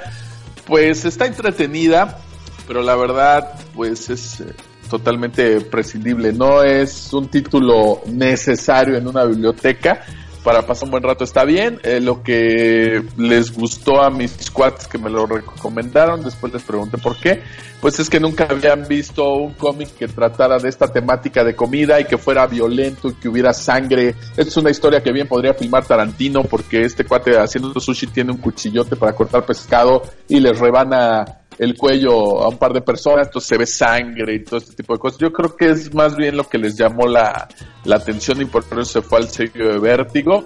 [0.66, 2.20] pues está entretenida,
[2.68, 4.56] pero la verdad, pues es eh,
[4.90, 6.34] totalmente prescindible.
[6.34, 10.04] No es un título necesario en una biblioteca.
[10.44, 11.80] Para pasar un buen rato está bien.
[11.84, 16.98] Eh, lo que les gustó a mis squads que me lo recomendaron, después les pregunté
[16.98, 17.42] por qué,
[17.82, 22.00] pues es que nunca habían visto un cómic que tratara de esta temática de comida
[22.00, 24.16] y que fuera violento y que hubiera sangre.
[24.38, 28.38] es una historia que bien podría filmar Tarantino porque este cuate haciendo sushi tiene un
[28.38, 33.50] cuchillote para cortar pescado y les rebana el cuello a un par de personas, entonces
[33.50, 35.20] se ve sangre y todo este tipo de cosas.
[35.20, 37.50] Yo creo que es más bien lo que les llamó la,
[37.84, 40.46] la atención y por eso se fue al sello de vértigo.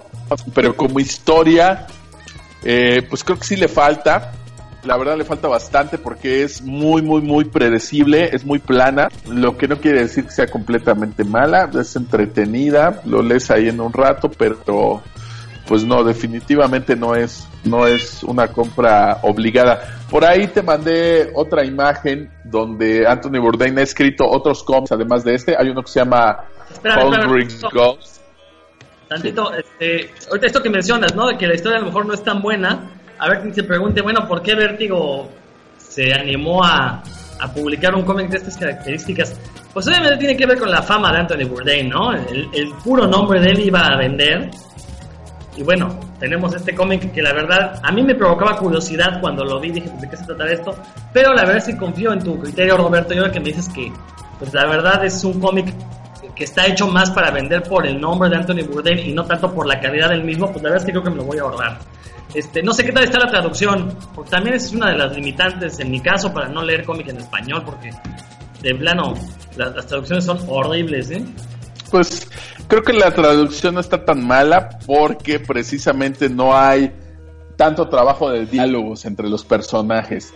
[0.52, 1.86] Pero como historia,
[2.64, 4.32] eh, pues creo que sí le falta.
[4.82, 9.56] La verdad le falta bastante porque es muy, muy, muy predecible, es muy plana, lo
[9.56, 13.94] que no quiere decir que sea completamente mala, es entretenida, lo lees ahí en un
[13.94, 15.02] rato, pero
[15.66, 19.98] pues no, definitivamente no es, no es una compra obligada.
[20.10, 25.34] Por ahí te mandé otra imagen donde Anthony Bourdain ha escrito otros cómics, además de
[25.34, 25.56] este.
[25.58, 26.44] Hay uno que se llama
[26.84, 28.20] Hungry Ghost.
[29.08, 31.28] Tantito, este, ahorita esto que mencionas, ¿no?
[31.28, 32.90] De que la historia a lo mejor no es tan buena.
[33.18, 35.30] a ver quién se pregunte, bueno, ¿por qué Vértigo
[35.78, 37.02] se animó a,
[37.40, 39.38] a publicar un cómic de estas características?
[39.72, 42.12] Pues obviamente tiene que ver con la fama de Anthony Bourdain, ¿no?
[42.12, 44.50] El, el puro nombre de él iba a vender.
[45.56, 49.60] Y bueno, tenemos este cómic que la verdad a mí me provocaba curiosidad cuando lo
[49.60, 50.74] vi, dije, ¿de qué se trata esto?
[51.12, 53.92] Pero la verdad sí confío en tu criterio, Roberto, y ahora que me dices que,
[54.38, 55.72] pues la verdad es un cómic
[56.34, 59.52] que está hecho más para vender por el nombre de Anthony Bourdain y no tanto
[59.54, 61.38] por la calidad del mismo, pues la verdad es que creo que me lo voy
[61.38, 61.78] a ahorrar.
[62.34, 65.78] Este, no sé qué tal está la traducción, porque también es una de las limitantes
[65.78, 67.90] en mi caso para no leer cómic en español, porque
[68.60, 69.14] de plano
[69.56, 71.24] las, las traducciones son horribles, ¿eh?
[71.92, 72.26] Pues
[72.68, 76.92] creo que la traducción no está tan mala porque precisamente no hay
[77.56, 80.32] tanto trabajo de diálogos entre los personajes.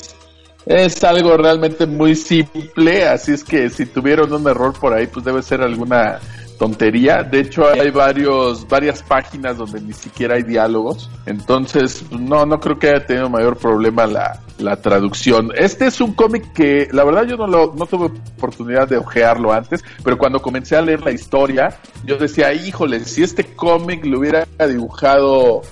[0.67, 5.25] Es algo realmente muy simple, así es que si tuvieron un error por ahí, pues
[5.25, 6.21] debe ser alguna
[6.59, 7.23] tontería.
[7.23, 11.09] De hecho, hay varios, varias páginas donde ni siquiera hay diálogos.
[11.25, 15.51] Entonces, no, no creo que haya tenido mayor problema la, la traducción.
[15.55, 18.07] Este es un cómic que, la verdad, yo no lo, no tuve
[18.37, 23.23] oportunidad de ojearlo antes, pero cuando comencé a leer la historia, yo decía, híjole, si
[23.23, 25.63] este cómic lo hubiera dibujado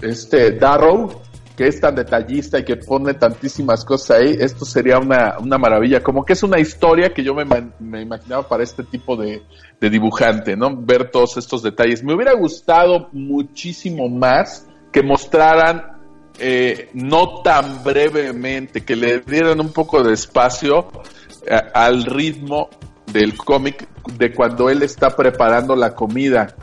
[0.00, 1.20] este Darrow,
[1.56, 6.02] que es tan detallista y que pone tantísimas cosas ahí, esto sería una, una maravilla.
[6.02, 7.44] Como que es una historia que yo me,
[7.78, 9.42] me imaginaba para este tipo de,
[9.82, 10.76] de, dibujante, ¿no?
[10.76, 12.02] Ver todos estos detalles.
[12.04, 15.98] Me hubiera gustado muchísimo más que mostraran,
[16.38, 20.88] eh, no tan brevemente, que le dieran un poco de espacio
[21.46, 22.70] eh, al ritmo
[23.12, 26.54] del cómic de cuando él está preparando la comida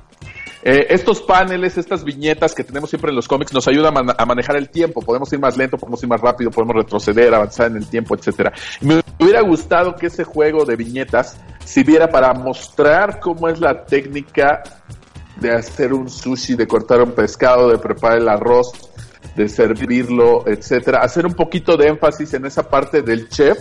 [0.61, 4.25] eh, estos paneles, estas viñetas que tenemos siempre en los cómics nos ayudan a, a,
[4.25, 5.01] manejar el tiempo.
[5.01, 8.51] Podemos ir más lento, podemos ir más rápido, podemos retroceder, avanzar en el tiempo, etcétera.
[8.81, 14.63] Me hubiera gustado que ese juego de viñetas sirviera para mostrar cómo es la técnica
[15.37, 18.71] de hacer un sushi, de cortar un pescado, de preparar el arroz,
[19.35, 20.99] de servirlo, etcétera.
[21.01, 23.59] Hacer un poquito de énfasis en esa parte del chef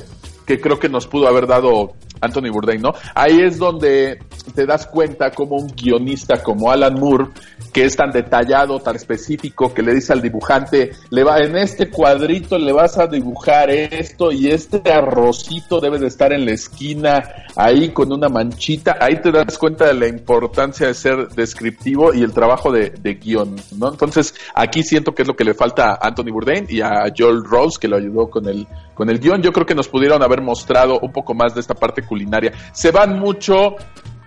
[0.48, 1.92] que creo que nos pudo haber dado
[2.22, 2.94] Anthony Bourdain, ¿no?
[3.14, 4.18] Ahí es donde
[4.54, 7.26] te das cuenta como un guionista como Alan Moore,
[7.70, 11.90] que es tan detallado, tan específico, que le dice al dibujante, le va, en este
[11.90, 17.22] cuadrito le vas a dibujar esto y este arrocito debe de estar en la esquina,
[17.54, 22.22] ahí con una manchita, ahí te das cuenta de la importancia de ser descriptivo y
[22.22, 23.90] el trabajo de, de guion, ¿no?
[23.90, 27.44] Entonces, aquí siento que es lo que le falta a Anthony Bourdain y a Joel
[27.44, 28.66] Rose, que lo ayudó con el,
[28.98, 29.40] con el guion.
[29.40, 32.52] Yo creo que nos pudieron haber mostrado un poco más de esta parte culinaria.
[32.72, 33.76] Se van mucho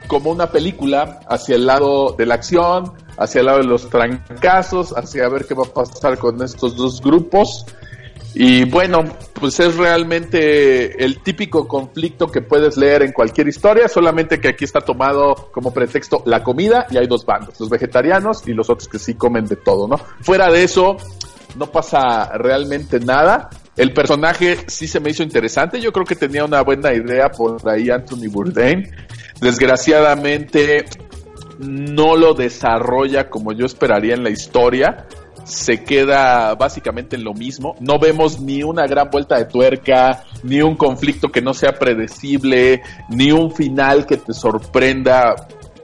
[0.08, 4.94] como una película hacia el lado de la acción, hacia el lado de los trancazos,
[4.98, 7.66] hacia ver qué va a pasar con estos dos grupos.
[8.34, 9.04] Y bueno,
[9.34, 14.64] pues es realmente el típico conflicto que puedes leer en cualquier historia, solamente que aquí
[14.64, 18.88] está tomado como pretexto la comida y hay dos bandos, los vegetarianos y los otros
[18.88, 19.98] que sí comen de todo, ¿no?
[20.22, 20.96] Fuera de eso,
[21.58, 23.50] no pasa realmente nada.
[23.78, 25.80] El personaje sí se me hizo interesante.
[25.80, 28.92] Yo creo que tenía una buena idea por ahí Anthony Bourdain.
[29.40, 30.86] Desgraciadamente
[31.60, 35.06] no lo desarrolla como yo esperaría en la historia.
[35.46, 37.76] Se queda básicamente en lo mismo.
[37.80, 42.82] No vemos ni una gran vuelta de tuerca, ni un conflicto que no sea predecible,
[43.10, 45.36] ni un final que te sorprenda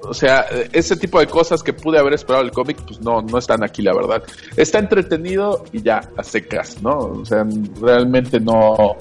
[0.07, 3.37] o sea, ese tipo de cosas que pude haber esperado el cómic, pues no, no
[3.37, 4.23] están aquí, la verdad.
[4.55, 6.97] Está entretenido y ya, a secas, ¿no?
[6.97, 7.45] O sea,
[7.81, 8.97] realmente no,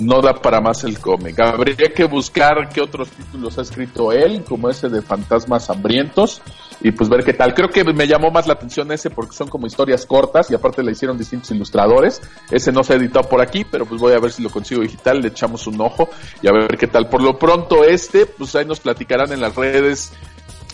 [0.00, 1.38] no da para más el cómic.
[1.40, 6.42] Habría que buscar qué otros títulos ha escrito él, como ese de Fantasmas Hambrientos,
[6.80, 7.54] y pues ver qué tal.
[7.54, 10.82] Creo que me llamó más la atención ese porque son como historias cortas y aparte
[10.82, 12.20] le hicieron distintos ilustradores.
[12.50, 14.82] Ese no se ha editado por aquí, pero pues voy a ver si lo consigo
[14.82, 16.08] digital, le echamos un ojo
[16.42, 17.08] y a ver qué tal.
[17.08, 20.12] Por lo pronto este, pues ahí nos platicarán en las redes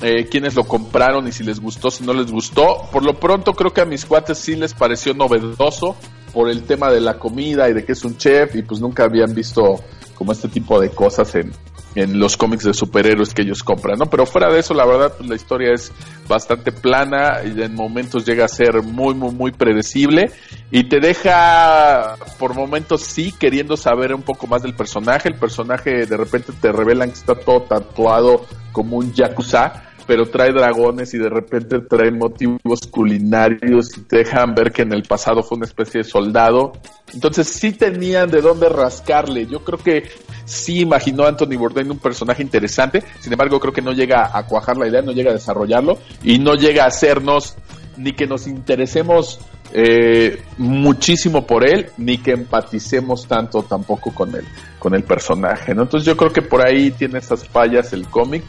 [0.00, 2.88] eh, quienes lo compraron y si les gustó, si no les gustó.
[2.90, 5.96] Por lo pronto creo que a mis cuates sí les pareció novedoso
[6.32, 9.04] por el tema de la comida y de que es un chef y pues nunca
[9.04, 9.80] habían visto
[10.14, 11.52] como este tipo de cosas en,
[11.94, 14.06] en los cómics de superhéroes que ellos compran, ¿no?
[14.06, 15.92] Pero fuera de eso, la verdad, pues la historia es
[16.28, 20.30] bastante plana y en momentos llega a ser muy, muy, muy predecible
[20.70, 25.28] y te deja por momentos sí queriendo saber un poco más del personaje.
[25.28, 30.52] El personaje de repente te revelan que está todo tatuado como un yakuza pero trae
[30.52, 35.42] dragones y de repente trae motivos culinarios y te dejan ver que en el pasado
[35.42, 36.72] fue una especie de soldado.
[37.12, 39.46] Entonces sí tenían de dónde rascarle.
[39.46, 40.04] Yo creo que
[40.44, 44.76] sí imaginó Anthony Bourdain un personaje interesante, sin embargo creo que no llega a cuajar
[44.76, 47.56] la idea, no llega a desarrollarlo y no llega a hacernos
[47.96, 49.40] ni que nos interesemos
[49.74, 54.44] eh, muchísimo por él, ni que empaticemos tanto tampoco con él,
[54.78, 55.82] con el personaje, ¿no?
[55.82, 58.44] Entonces yo creo que por ahí tiene esas fallas el cómic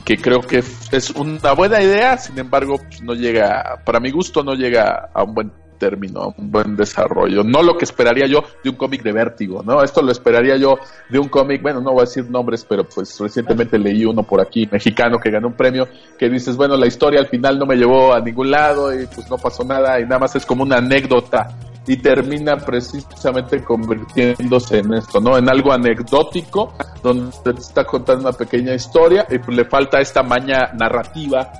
[0.00, 4.42] que creo que es una buena idea, sin embargo, pues, no llega, para mi gusto,
[4.42, 7.42] no llega a un buen término, un buen desarrollo.
[7.44, 9.82] No lo que esperaría yo de un cómic de vértigo, ¿no?
[9.82, 10.78] Esto lo esperaría yo
[11.08, 14.40] de un cómic, bueno, no voy a decir nombres, pero pues recientemente leí uno por
[14.40, 15.88] aquí, mexicano, que ganó un premio,
[16.18, 19.30] que dices, bueno, la historia al final no me llevó a ningún lado y pues
[19.30, 21.48] no pasó nada y nada más es como una anécdota
[21.88, 25.38] y termina precisamente convirtiéndose en esto, ¿no?
[25.38, 30.22] En algo anecdótico, donde te está contando una pequeña historia y pues le falta esta
[30.22, 31.50] maña narrativa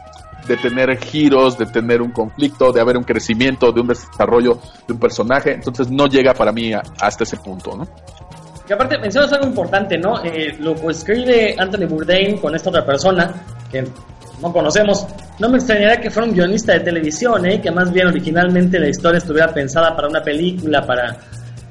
[0.47, 4.93] de tener giros, de tener un conflicto, de haber un crecimiento, de un desarrollo de
[4.93, 7.89] un personaje, entonces no llega para mí hasta ese punto, ¿no?
[8.69, 10.23] Y aparte mencionas algo importante, ¿no?
[10.23, 13.33] Eh, lo escribe Anthony Bourdain con esta otra persona,
[13.71, 13.85] que
[14.41, 15.07] no conocemos.
[15.39, 17.61] No me extrañaría que fuera un guionista de televisión, ¿eh?
[17.61, 21.17] que más bien originalmente la historia estuviera pensada para una película, para,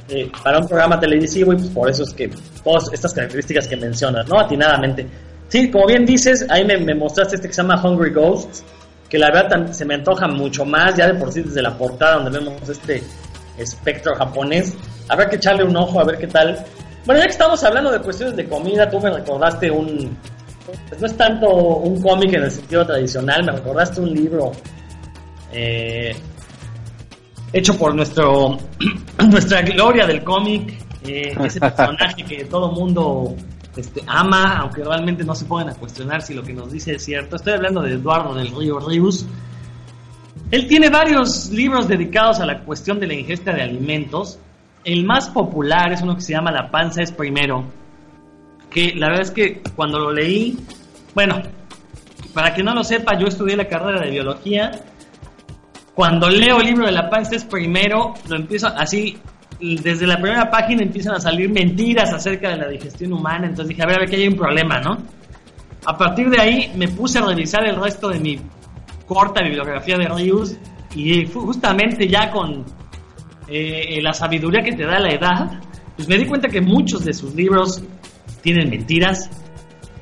[0.09, 2.30] eh, para un programa televisivo, y pues por eso es que
[2.63, 4.39] todas estas características que mencionas, ¿no?
[4.39, 5.07] Atinadamente.
[5.49, 8.63] Sí, como bien dices, ahí me, me mostraste este que se llama Hungry Ghosts,
[9.09, 12.15] que la verdad se me antoja mucho más, ya de por sí desde la portada
[12.15, 13.01] donde vemos este
[13.57, 14.76] espectro japonés.
[15.07, 16.65] Habrá que echarle un ojo a ver qué tal.
[17.05, 20.18] Bueno, ya que estamos hablando de cuestiones de comida, tú me recordaste un,
[20.99, 24.51] no es tanto un cómic en el sentido tradicional, me recordaste un libro
[25.51, 26.15] eh,
[27.53, 28.57] hecho por nuestro
[29.30, 33.36] nuestra gloria del cómic, eh, ese personaje que todo mundo
[33.76, 37.03] este, ama, aunque realmente no se pongan a cuestionar si lo que nos dice es
[37.03, 37.36] cierto.
[37.36, 39.26] Estoy hablando de Eduardo del Río Ríos.
[40.49, 44.39] Él tiene varios libros dedicados a la cuestión de la ingesta de alimentos.
[44.84, 47.65] El más popular es uno que se llama La panza es primero,
[48.70, 50.57] que la verdad es que cuando lo leí,
[51.13, 51.41] bueno,
[52.34, 54.72] para que no lo sepa, yo estudié la carrera de biología.
[55.95, 59.18] Cuando leo el libro de la panza es primero, lo empiezo así,
[59.59, 63.82] desde la primera página empiezan a salir mentiras acerca de la digestión humana, entonces dije,
[63.82, 64.97] a ver, a ver, que hay un problema, ¿no?
[65.86, 68.39] A partir de ahí me puse a revisar el resto de mi
[69.07, 70.57] corta bibliografía de Rius
[70.95, 72.65] y justamente ya con
[73.47, 75.59] eh, la sabiduría que te da la edad,
[75.95, 77.82] pues me di cuenta que muchos de sus libros
[78.48, 79.30] tienen mentiras,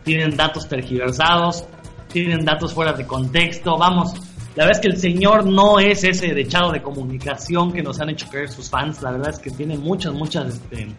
[0.03, 1.65] tienen datos tergiversados,
[2.13, 4.13] tienen datos fuera de contexto, vamos,
[4.55, 8.11] la verdad es que el señor no es ese dechado de comunicación que nos han
[8.11, 10.95] hecho creer sus fans, la verdad es que tiene muchas, muchas, este,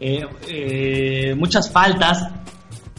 [0.00, 2.28] eh, eh, muchas faltas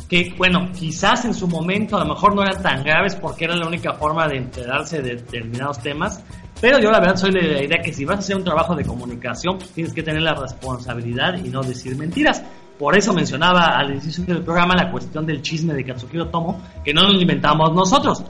[0.10, 3.56] que, bueno, quizás en su momento a lo mejor no eran tan graves porque era
[3.56, 6.24] la única forma de enterarse de determinados temas,
[6.60, 8.74] pero yo la verdad soy de la idea que si vas a hacer un trabajo
[8.74, 12.42] de comunicación, pues tienes que tener la responsabilidad y no decir mentiras.
[12.82, 16.92] Por eso mencionaba al inicio del programa la cuestión del chisme de Katsuhiro Tomo, que
[16.92, 18.24] no lo inventamos nosotros.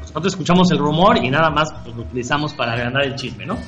[0.00, 3.58] Nosotros escuchamos el rumor y nada más pues, lo utilizamos para ganar el chisme, ¿no?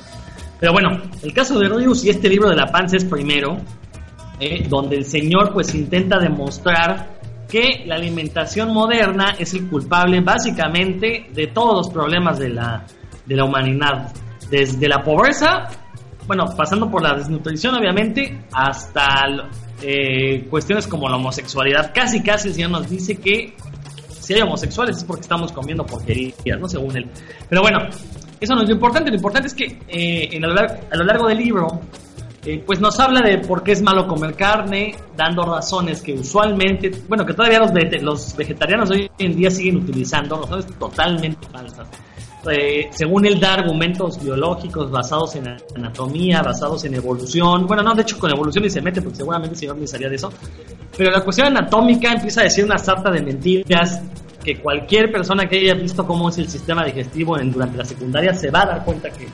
[0.57, 3.57] Pero bueno, el caso de Rius y este libro de la panza es primero,
[4.39, 7.09] eh, donde el señor pues intenta demostrar
[7.49, 12.85] que la alimentación moderna es el culpable básicamente de todos los problemas de la,
[13.25, 14.13] de la humanidad.
[14.49, 15.67] Desde la pobreza,
[16.25, 19.25] bueno, pasando por la desnutrición obviamente, hasta
[19.81, 21.91] eh, cuestiones como la homosexualidad.
[21.93, 23.55] Casi, casi el Señor nos dice que
[24.19, 26.67] si hay homosexuales es porque estamos comiendo porquerías, ¿no?
[26.67, 27.09] Según él.
[27.49, 27.79] Pero bueno,
[28.39, 29.09] eso no es lo importante.
[29.09, 31.81] Lo importante es que eh, a, lo largo, del libro,
[32.45, 36.91] eh, pues nos habla de por qué es malo comer carne, dando razones que usualmente,
[37.07, 37.71] bueno, que todavía los,
[38.01, 41.87] los vegetarianos hoy en día siguen utilizando, razones totalmente falsas.
[42.49, 47.67] Eh, según él da argumentos biológicos basados en anatomía, basados en evolución.
[47.67, 50.09] Bueno, no, de hecho con evolución ni se mete porque seguramente el señor ni sabía
[50.09, 50.31] de eso.
[50.97, 54.01] Pero la cuestión anatómica empieza a decir una sarta de mentiras
[54.43, 58.49] que cualquier persona que haya visto cómo es el sistema digestivo durante la secundaria se
[58.49, 59.27] va a dar cuenta que,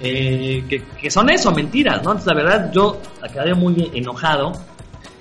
[0.00, 2.12] eh, que, son eso, mentiras, ¿no?
[2.12, 3.00] Entonces, la verdad, yo
[3.32, 4.52] quedé muy enojado.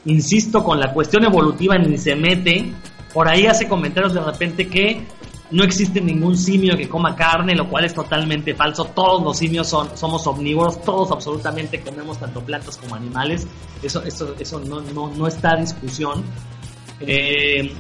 [0.06, 2.72] Insisto con la cuestión evolutiva, ni se mete.
[3.14, 5.02] Por ahí hace comentarios de repente que
[5.52, 8.86] no existe ningún simio que coma carne, lo cual es totalmente falso.
[8.86, 13.48] Todos los simios son, somos omnívoros, todos absolutamente comemos tanto plantas como animales.
[13.84, 16.24] Eso, eso, eso no, no, no está discusión.
[17.00, 17.72] Eh,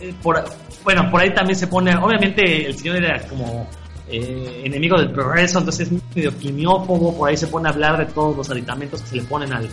[0.00, 0.14] eh,
[0.82, 3.66] bueno, por ahí también se pone, obviamente el señor era como
[4.08, 8.06] eh, enemigo del progreso, entonces es medio quimiófobo, por ahí se pone a hablar de
[8.06, 9.68] todos los aditamentos que se le ponen al,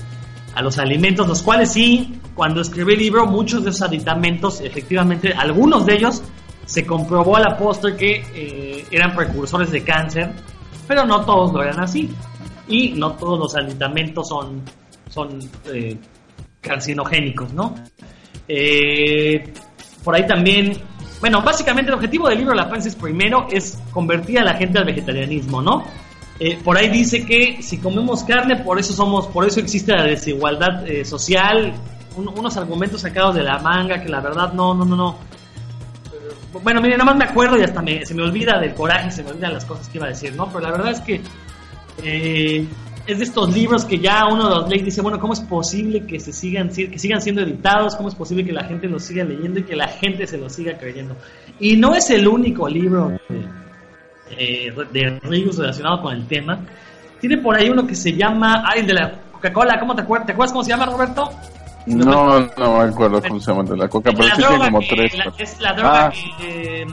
[0.55, 5.33] a los alimentos, los cuales sí, cuando escribí el libro, muchos de esos aditamentos, efectivamente,
[5.33, 6.23] algunos de ellos
[6.71, 10.31] se comprobó a la postre que eh, eran precursores de cáncer,
[10.87, 12.09] pero no todos lo eran así.
[12.65, 14.61] Y no todos los aditamentos son,
[15.09, 15.97] son eh,
[16.61, 17.75] carcinogénicos, ¿no?
[18.47, 19.51] Eh,
[20.01, 20.77] por ahí también,
[21.19, 24.79] bueno, básicamente el objetivo del libro La panza es primero es convertir a la gente
[24.79, 25.83] al vegetarianismo, ¿no?
[26.63, 30.83] por ahí dice que si comemos carne, por eso somos, por eso existe la desigualdad
[31.03, 31.71] social,
[32.15, 35.17] unos argumentos sacados de la manga que la verdad no, no, no, no
[36.63, 39.23] bueno, mire, nada más me acuerdo y hasta me, se me olvida del coraje, se
[39.23, 40.47] me olvidan las cosas que iba a decir, ¿no?
[40.47, 41.21] Pero la verdad es que
[42.03, 42.65] Eh,
[43.05, 46.19] es de estos libros que ya uno los lee dice, bueno, ¿cómo es posible que
[46.19, 47.95] se sigan que sigan siendo editados?
[47.95, 50.53] ¿Cómo es posible que la gente los siga leyendo y que la gente se los
[50.53, 51.15] siga creyendo?
[51.59, 53.11] Y no es el único libro
[54.37, 56.59] eh, de Ríos relacionado con el tema.
[57.19, 60.27] Tiene por ahí uno que se llama, ay, de la Coca-Cola, ¿cómo te acuerdas?
[60.27, 61.29] ¿Te acuerdas cómo se llama, Roberto?
[61.85, 65.13] No, no me acuerdo cómo se llama de la coca, pero sí tiene como tres.
[65.37, 66.11] es la droga ah.
[66.39, 66.85] que,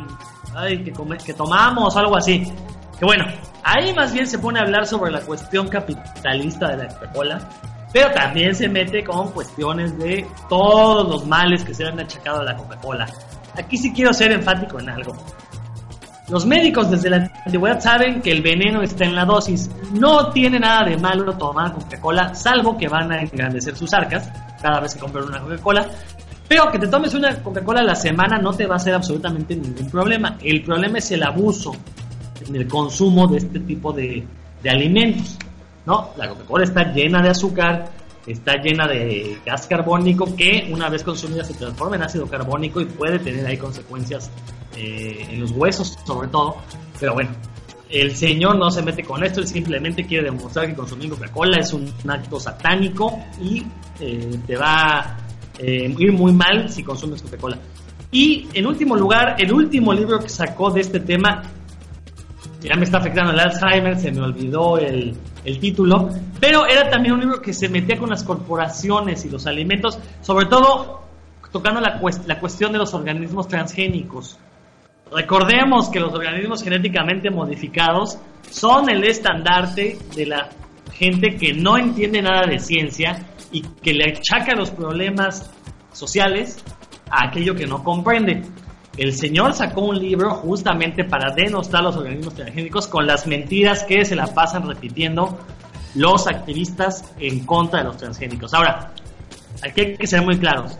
[0.55, 0.93] ay, que,
[1.24, 2.51] que tomamos, algo así.
[2.99, 3.26] Que bueno,
[3.62, 7.49] ahí más bien se pone a hablar sobre la cuestión capitalista de la Coca-Cola,
[7.93, 12.45] pero también se mete con cuestiones de todos los males que se han achacado a
[12.45, 13.07] la Coca-Cola.
[13.57, 15.14] Aquí sí quiero ser enfático en algo.
[16.28, 19.70] Los médicos desde la antigüedad saben que el veneno está en la dosis.
[19.93, 24.30] No tiene nada de malo tomar Coca-Cola, salvo que van a engrandecer sus arcas
[24.61, 25.88] cada vez que compran una Coca-Cola.
[26.48, 29.54] Pero que te tomes una Coca-Cola a la semana no te va a hacer absolutamente
[29.54, 30.38] ningún problema.
[30.42, 31.72] El problema es el abuso
[32.46, 34.26] en el consumo de este tipo de,
[34.68, 35.36] alimentos.
[35.86, 36.11] ¿no?
[36.16, 37.90] La Coca-Cola está llena de azúcar,
[38.26, 42.86] está llena de gas carbónico que una vez consumida se transforma en ácido carbónico y
[42.86, 44.30] puede tener ahí consecuencias
[44.76, 46.56] eh, en los huesos sobre todo.
[46.98, 47.30] Pero bueno,
[47.90, 51.72] el señor no se mete con esto, él simplemente quiere demostrar que consumir Coca-Cola es
[51.72, 53.64] un, acto satánico y
[54.01, 55.16] eh, te va a
[55.59, 57.59] eh, ir muy mal si consumes Coca-Cola.
[58.11, 61.42] Y en último lugar, el último libro que sacó de este tema,
[62.61, 66.09] ya me está afectando el Alzheimer, se me olvidó el, el título,
[66.40, 70.46] pero era también un libro que se metía con las corporaciones y los alimentos, sobre
[70.46, 71.03] todo
[71.53, 74.38] tocando la, la cuestión de los organismos transgénicos.
[75.11, 78.18] Recordemos que los organismos genéticamente modificados
[78.51, 80.51] son el estandarte de la
[80.92, 85.51] gente que no entiende nada de ciencia y que le achaca los problemas
[85.92, 86.62] sociales
[87.11, 88.42] a aquello que no comprende.
[88.96, 94.05] El señor sacó un libro justamente para denostar los organismos transgénicos con las mentiras que
[94.05, 95.38] se la pasan repitiendo
[95.94, 98.53] los activistas en contra de los transgénicos.
[98.55, 98.92] Ahora,
[99.62, 100.76] aquí hay que ser muy claros.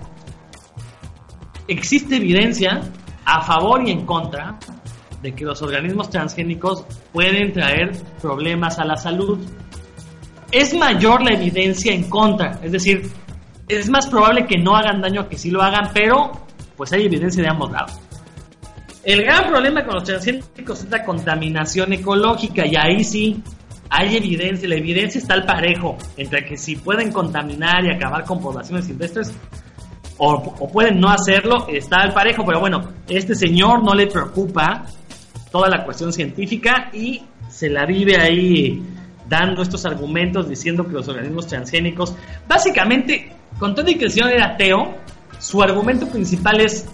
[1.69, 2.81] Existe evidencia
[3.25, 4.59] a favor y en contra
[5.23, 9.39] de que los organismos transgénicos pueden traer problemas a la salud.
[10.51, 13.11] Es mayor la evidencia en contra, es decir,
[13.69, 16.33] es más probable que no hagan daño a que sí lo hagan, pero
[16.77, 17.99] pues hay evidencia de ambos lados.
[19.05, 23.43] El gran problema con los transgénicos es la contaminación ecológica y ahí sí
[23.91, 28.41] hay evidencia, la evidencia está al parejo entre que si pueden contaminar y acabar con
[28.41, 29.33] poblaciones silvestres,
[30.19, 34.85] o, pueden no hacerlo, está al parejo, pero bueno, este señor no le preocupa
[35.51, 38.83] toda la cuestión científica y se la vive ahí
[39.29, 42.15] dando estos argumentos diciendo que los organismos transgénicos,
[42.47, 44.97] básicamente, con todo y que el señor era ateo,
[45.39, 46.87] su argumento principal es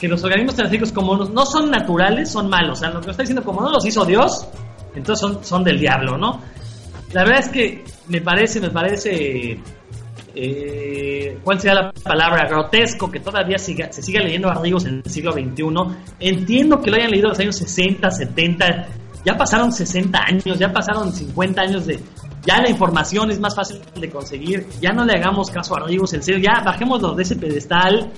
[0.00, 2.78] que los organismos transgénicos como no, son naturales, son malos.
[2.78, 4.46] O sea, lo que está diciendo, como no los hizo Dios,
[4.94, 6.40] entonces son, son del diablo, ¿no?
[7.12, 9.58] La verdad es que me parece, me parece
[10.40, 12.46] eh, ¿cuál sería la palabra?
[12.48, 15.64] Grotesco, que todavía siga, se siga leyendo Arrigos en el siglo XXI.
[16.20, 18.88] Entiendo que lo hayan leído en los años 60, 70,
[19.28, 22.00] ya pasaron 60 años, ya pasaron 50 años de...
[22.46, 26.14] Ya la información es más fácil de conseguir, ya no le hagamos caso a Arrigos,
[26.14, 28.10] en serio, ya bajémoslo de ese pedestal,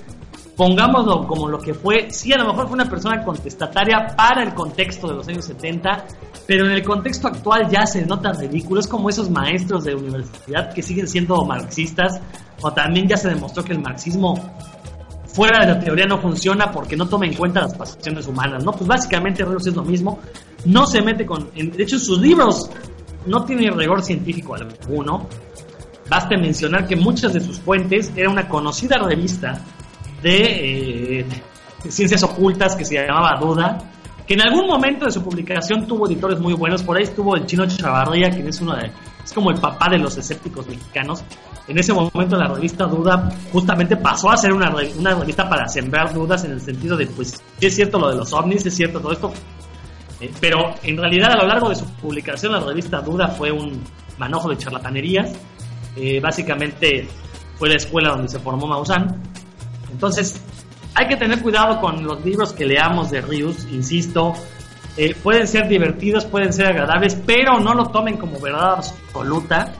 [0.55, 4.53] pongámoslo como lo que fue, sí, a lo mejor fue una persona contestataria para el
[4.53, 6.05] contexto de los años 70,
[6.47, 8.79] pero en el contexto actual ya se nota ridículo.
[8.79, 12.21] Es como esos maestros de universidad que siguen siendo marxistas,
[12.61, 14.39] o también ya se demostró que el marxismo
[15.25, 18.71] fuera de la teoría no funciona porque no toma en cuenta las pasiones humanas, ¿no?
[18.71, 20.19] Pues básicamente es lo mismo,
[20.65, 21.49] no se mete con...
[21.53, 22.69] de hecho, sus libros
[23.25, 25.27] no tienen rigor científico alguno.
[26.09, 29.61] Basta mencionar que muchas de sus fuentes era una conocida revista
[30.21, 31.25] de eh,
[31.87, 33.77] ciencias ocultas que se llamaba Duda,
[34.27, 36.83] que en algún momento de su publicación tuvo editores muy buenos.
[36.83, 38.91] Por ahí estuvo el chino Chavarría, quien es uno de,
[39.23, 41.23] es como el papá de los escépticos mexicanos.
[41.67, 46.43] En ese momento la revista Duda justamente pasó a ser una, revista para sembrar dudas
[46.43, 49.31] en el sentido de, pues, es cierto lo de los ovnis, es cierto todo esto.
[50.21, 53.83] Eh, pero en realidad a lo largo de su publicación la revista Duda fue un
[54.17, 55.33] manojo de charlatanerías.
[55.95, 57.07] Eh, básicamente
[57.57, 59.19] fue la escuela donde se formó Maussan
[59.91, 60.41] entonces,
[60.95, 64.33] hay que tener cuidado con los libros que leamos de Rius, insisto.
[64.97, 69.73] Eh, pueden ser divertidos, pueden ser agradables, pero no lo tomen como verdad absoluta.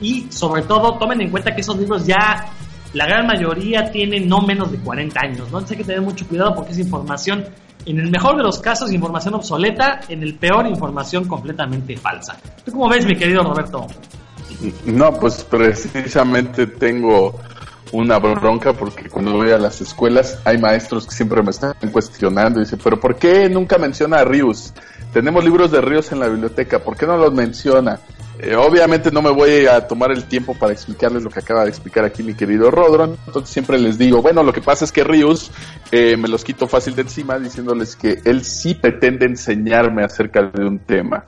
[0.00, 2.46] Y sobre todo, tomen en cuenta que esos libros ya,
[2.92, 5.38] la gran mayoría tienen no menos de 40 años.
[5.38, 5.58] ¿no?
[5.58, 7.44] Entonces hay que tener mucho cuidado porque es información,
[7.86, 12.36] en el mejor de los casos, información obsoleta, en el peor, información completamente falsa.
[12.64, 13.86] ¿Tú cómo ves, mi querido Roberto?
[14.84, 17.38] No, pues precisamente tengo
[17.92, 22.60] una bronca porque cuando voy a las escuelas hay maestros que siempre me están cuestionando
[22.60, 24.72] y dicen, pero ¿por qué nunca menciona a Rius?
[25.12, 28.00] Tenemos libros de Ríos en la biblioteca, ¿por qué no los menciona?
[28.40, 31.70] Eh, obviamente no me voy a tomar el tiempo para explicarles lo que acaba de
[31.70, 35.02] explicar aquí mi querido Rodron, entonces siempre les digo, bueno, lo que pasa es que
[35.02, 35.50] Rius
[35.90, 40.64] eh, me los quito fácil de encima diciéndoles que él sí pretende enseñarme acerca de
[40.64, 41.26] un tema.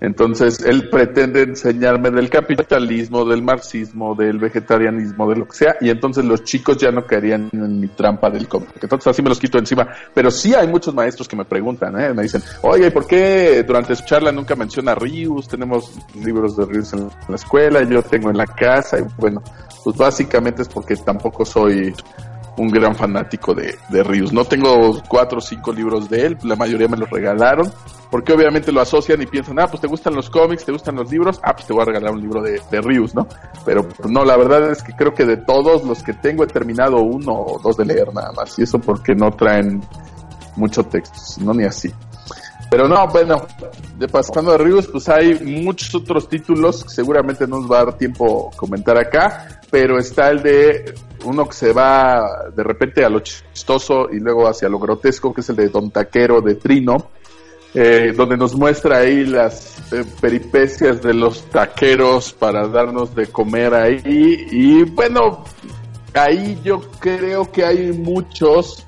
[0.00, 5.90] Entonces, él pretende enseñarme del capitalismo, del marxismo, del vegetarianismo, de lo que sea, y
[5.90, 8.70] entonces los chicos ya no caerían en mi trampa del cómic.
[8.80, 9.88] Entonces, así me los quito encima.
[10.14, 12.14] Pero sí hay muchos maestros que me preguntan, ¿eh?
[12.14, 15.48] me dicen, oye, ¿por qué durante su charla nunca menciona a Rius?
[15.48, 19.42] Tenemos libros de Rius en la escuela, yo tengo en la casa, y bueno,
[19.82, 21.92] pues básicamente es porque tampoco soy
[22.58, 24.32] un gran fanático de, de Rius.
[24.32, 27.72] No tengo cuatro o cinco libros de él, la mayoría me los regalaron
[28.10, 31.10] porque obviamente lo asocian y piensan, ah, pues te gustan los cómics, te gustan los
[31.10, 33.26] libros, ah, pues te voy a regalar un libro de, de Rius, ¿no?
[33.64, 37.02] Pero no, la verdad es que creo que de todos los que tengo he terminado
[37.02, 39.82] uno o dos de leer nada más, y eso porque no traen
[40.56, 41.92] mucho texto, no ni así.
[42.70, 43.46] Pero no, bueno,
[43.96, 47.84] de pasando a Rius, pues hay muchos otros títulos que seguramente no nos va a
[47.86, 50.94] dar tiempo comentar acá, pero está el de
[51.24, 55.40] uno que se va de repente a lo chistoso y luego hacia lo grotesco, que
[55.40, 57.10] es el de Don Taquero de Trino,
[57.74, 63.74] eh, donde nos muestra ahí las eh, peripecias de los taqueros para darnos de comer
[63.74, 64.46] ahí.
[64.50, 65.44] Y bueno,
[66.14, 68.86] ahí yo creo que hay muchos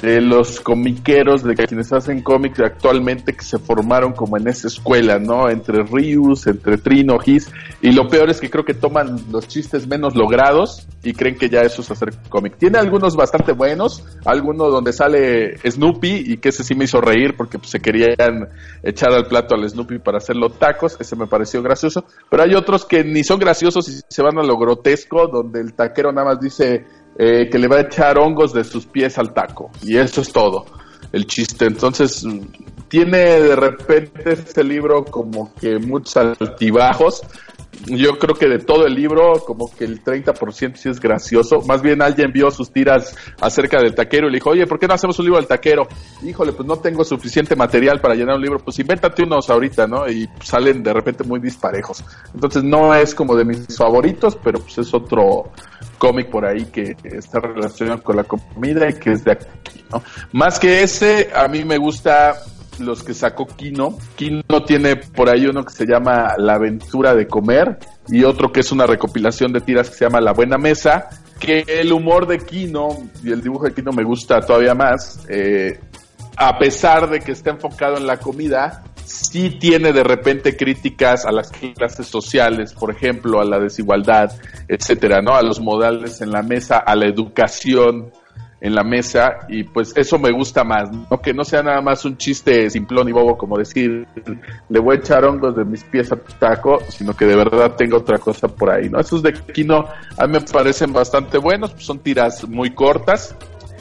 [0.00, 5.18] de los comiqueros, de quienes hacen cómics actualmente que se formaron como en esa escuela,
[5.18, 5.48] ¿no?
[5.48, 9.86] Entre Rius, entre Trino, Gis, y lo peor es que creo que toman los chistes
[9.86, 12.56] menos logrados y creen que ya eso es hacer cómic.
[12.58, 17.36] Tiene algunos bastante buenos, alguno donde sale Snoopy y que ese sí me hizo reír
[17.36, 18.48] porque se querían
[18.82, 22.84] echar al plato al Snoopy para hacerlo tacos, ese me pareció gracioso, pero hay otros
[22.84, 26.40] que ni son graciosos y se van a lo grotesco, donde el taquero nada más
[26.40, 26.84] dice
[27.18, 29.70] eh, que le va a echar hongos de sus pies al taco.
[29.82, 30.66] Y eso es todo,
[31.12, 31.66] el chiste.
[31.66, 32.26] Entonces,
[32.88, 37.22] tiene de repente este libro como que muchos altibajos.
[37.86, 41.60] Yo creo que de todo el libro, como que el 30% sí es gracioso.
[41.62, 44.86] Más bien alguien vio sus tiras acerca del taquero y le dijo, oye, ¿por qué
[44.86, 45.88] no hacemos un libro del taquero?
[46.22, 48.58] Híjole, pues no tengo suficiente material para llenar un libro.
[48.60, 50.08] Pues invéntate unos ahorita, ¿no?
[50.08, 52.04] Y salen de repente muy disparejos.
[52.32, 55.50] Entonces no es como de mis favoritos, pero pues es otro,
[55.98, 60.02] cómic por ahí que está relacionado con la comida y que es de aquí, ¿no?
[60.32, 62.36] Más que ese, a mí me gusta
[62.78, 63.98] los que sacó Kino.
[64.16, 67.78] Kino tiene por ahí uno que se llama La aventura de comer
[68.08, 71.64] y otro que es una recopilación de tiras que se llama La buena mesa, que
[71.66, 72.88] el humor de Kino
[73.22, 75.24] y el dibujo de Kino me gusta todavía más.
[75.28, 75.80] Eh,
[76.36, 81.32] a pesar de que está enfocado en la comida, sí tiene de repente críticas a
[81.32, 84.32] las clases sociales, por ejemplo, a la desigualdad,
[84.68, 85.34] etcétera, ¿no?
[85.34, 88.12] A los modales en la mesa, a la educación
[88.64, 91.20] en la mesa y pues eso me gusta más, ¿no?
[91.20, 94.06] Que no sea nada más un chiste simplón y bobo como decir,
[94.70, 97.76] le voy a echar hongos de mis pies a tu taco, sino que de verdad
[97.76, 98.98] tenga otra cosa por ahí, ¿no?
[98.98, 99.86] Esos de Kino
[100.16, 103.36] a mí me parecen bastante buenos, pues son tiras muy cortas,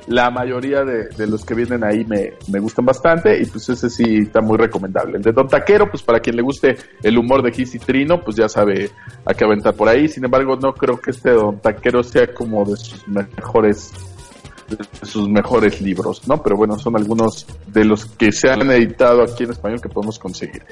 [0.07, 4.17] la mayoría de, los que vienen ahí me, me, gustan bastante y pues ese sí
[4.23, 5.17] está muy recomendable.
[5.17, 8.21] El de Don Taquero, pues para quien le guste el humor de Giz y Trino,
[8.21, 8.89] pues ya sabe
[9.25, 10.07] a qué aventar por ahí.
[10.07, 13.91] Sin embargo, no creo que este Don Taquero sea como de sus mejores
[14.69, 16.41] de sus mejores libros, ¿no?
[16.41, 20.17] Pero bueno, son algunos de los que se han editado aquí en español que podemos
[20.17, 20.63] conseguir.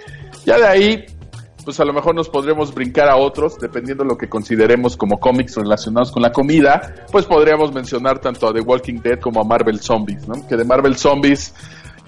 [0.45, 1.05] Ya de ahí,
[1.63, 5.19] pues a lo mejor nos podremos brincar a otros, dependiendo de lo que consideremos como
[5.19, 9.43] cómics relacionados con la comida, pues podríamos mencionar tanto a The Walking Dead como a
[9.43, 10.47] Marvel Zombies, ¿no?
[10.47, 11.53] Que de Marvel Zombies,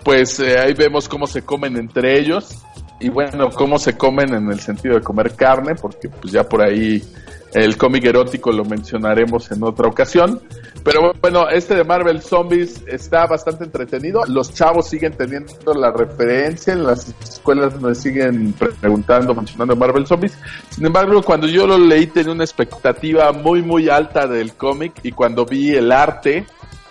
[0.04, 2.58] pues eh, ahí vemos cómo se comen entre ellos
[2.99, 6.62] y bueno, cómo se comen en el sentido de comer carne, porque pues ya por
[6.62, 7.04] ahí
[7.54, 10.41] el cómic erótico lo mencionaremos en otra ocasión.
[10.84, 14.26] Pero bueno, este de Marvel Zombies está bastante entretenido.
[14.26, 20.38] Los chavos siguen teniendo la referencia en las escuelas donde siguen preguntando, mencionando Marvel Zombies.
[20.70, 25.12] Sin embargo, cuando yo lo leí tenía una expectativa muy muy alta del cómic y
[25.12, 26.45] cuando vi el arte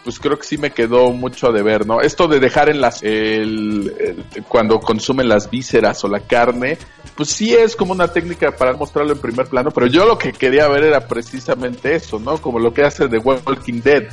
[0.04, 2.00] pues creo que sí me quedó mucho de ver, ¿no?
[2.00, 6.78] Esto de dejar en las, el, cuando consumen las vísceras o la carne,
[7.16, 10.32] pues sí es como una técnica para mostrarlo en primer plano, pero yo lo que
[10.32, 12.38] quería ver era precisamente eso, ¿no?
[12.38, 14.08] Como lo que hace The Walking Dead,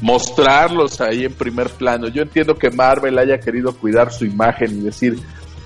[0.00, 2.08] mostrarlos ahí en primer plano.
[2.08, 5.18] Yo entiendo que Marvel haya querido cuidar su imagen y decir,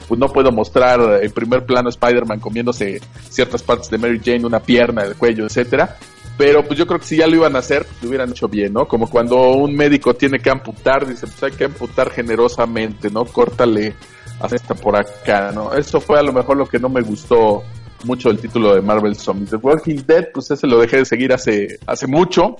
[0.06, 4.60] pues no puedo mostrar en primer plano Spider-Man comiéndose ciertas partes de Mary Jane, una
[4.60, 5.98] pierna, el cuello, etcétera,
[6.38, 8.72] pero pues yo creo que si ya lo iban a hacer, lo hubieran hecho bien,
[8.72, 8.86] ¿no?
[8.86, 13.24] Como cuando un médico tiene que amputar, dice, pues hay que amputar generosamente, ¿no?
[13.24, 13.94] Córtale
[14.40, 15.74] hasta por acá, ¿no?
[15.74, 17.64] Eso fue a lo mejor lo que no me gustó
[18.04, 19.50] mucho del título de Marvel Zombies.
[19.50, 22.58] The Walking Dead, pues ese lo dejé de seguir hace, hace mucho.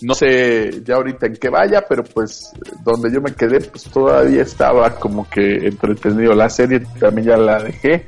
[0.00, 2.52] No sé ya ahorita en qué vaya, pero pues
[2.82, 7.62] donde yo me quedé, pues todavía estaba como que entretenido la serie, también ya la
[7.62, 8.06] dejé.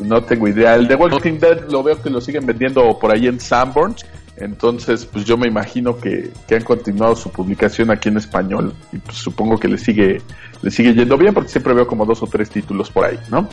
[0.00, 0.74] no tengo idea.
[0.74, 4.04] El de Walking Dead lo veo que lo siguen vendiendo por ahí en Sanborns.
[4.36, 8.98] Entonces, pues yo me imagino que, que, han continuado su publicación aquí en español y
[8.98, 10.20] pues supongo que le sigue
[10.60, 13.48] le sigue yendo bien porque siempre veo como dos o tres títulos por ahí, ¿no?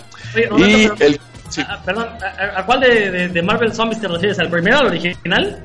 [0.57, 1.19] y el
[1.85, 2.07] perdón,
[2.55, 4.39] ¿a, cuál de, de, Marvel Zombies te refieres?
[4.39, 5.63] ¿Al primero, al original?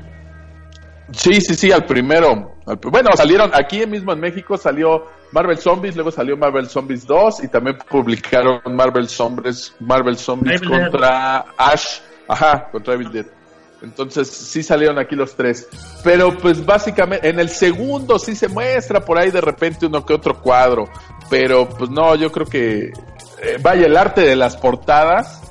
[1.13, 2.57] Sí, sí, sí, al primero.
[2.91, 7.47] bueno, salieron aquí mismo en México, salió Marvel Zombies, luego salió Marvel Zombies 2 y
[7.47, 13.25] también publicaron Marvel Zombies, Marvel Zombies contra Ash, ajá, contra Evil Dead.
[13.81, 15.67] Entonces sí salieron aquí los tres.
[16.03, 20.13] Pero pues básicamente en el segundo sí se muestra por ahí de repente uno que
[20.13, 20.85] otro cuadro.
[21.29, 22.91] Pero pues no, yo creo que
[23.41, 25.41] eh, vaya el arte de las portadas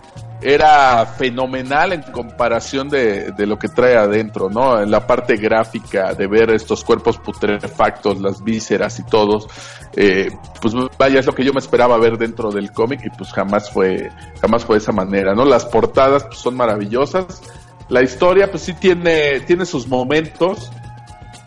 [0.42, 4.80] era fenomenal en comparación de, de, lo que trae adentro, ¿no?
[4.80, 9.48] En la parte gráfica de ver estos cuerpos putrefactos, las vísceras y todos,
[9.96, 10.28] eh,
[10.60, 13.70] pues vaya, es lo que yo me esperaba ver dentro del cómic y pues jamás
[13.70, 14.10] fue,
[14.40, 15.44] jamás fue de esa manera, ¿no?
[15.44, 17.42] Las portadas pues, son maravillosas,
[17.89, 20.70] la historia pues sí tiene, tiene sus momentos,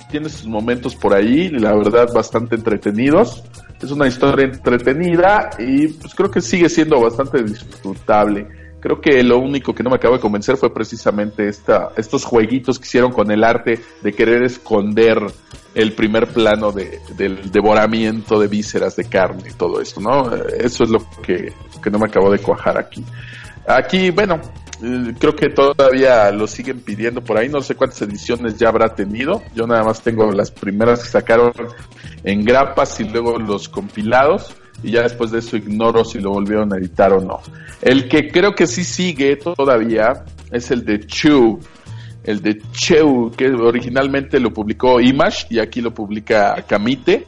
[0.09, 3.43] tiene sus momentos por ahí, la verdad bastante entretenidos.
[3.81, 8.47] Es una historia entretenida y pues creo que sigue siendo bastante disfrutable.
[8.81, 12.79] Creo que lo único que no me acabo de convencer fue precisamente esta, estos jueguitos
[12.79, 15.19] que hicieron con el arte de querer esconder
[15.75, 20.33] el primer plano de, del devoramiento de vísceras de carne y todo esto, ¿no?
[20.33, 23.03] Eso es lo que, que no me acabo de cuajar aquí.
[23.67, 24.39] Aquí, bueno,
[24.79, 29.41] creo que todavía lo siguen pidiendo por ahí, no sé cuántas ediciones ya habrá tenido,
[29.53, 31.51] yo nada más tengo las primeras que sacaron
[32.23, 34.55] en grapas y luego los compilados.
[34.81, 37.41] Y ya después de eso ignoro si lo volvieron a editar o no.
[37.81, 41.59] El que creo que sí sigue todavía es el de Chew,
[42.23, 47.27] el de Chew, que originalmente lo publicó Image y aquí lo publica Kamite.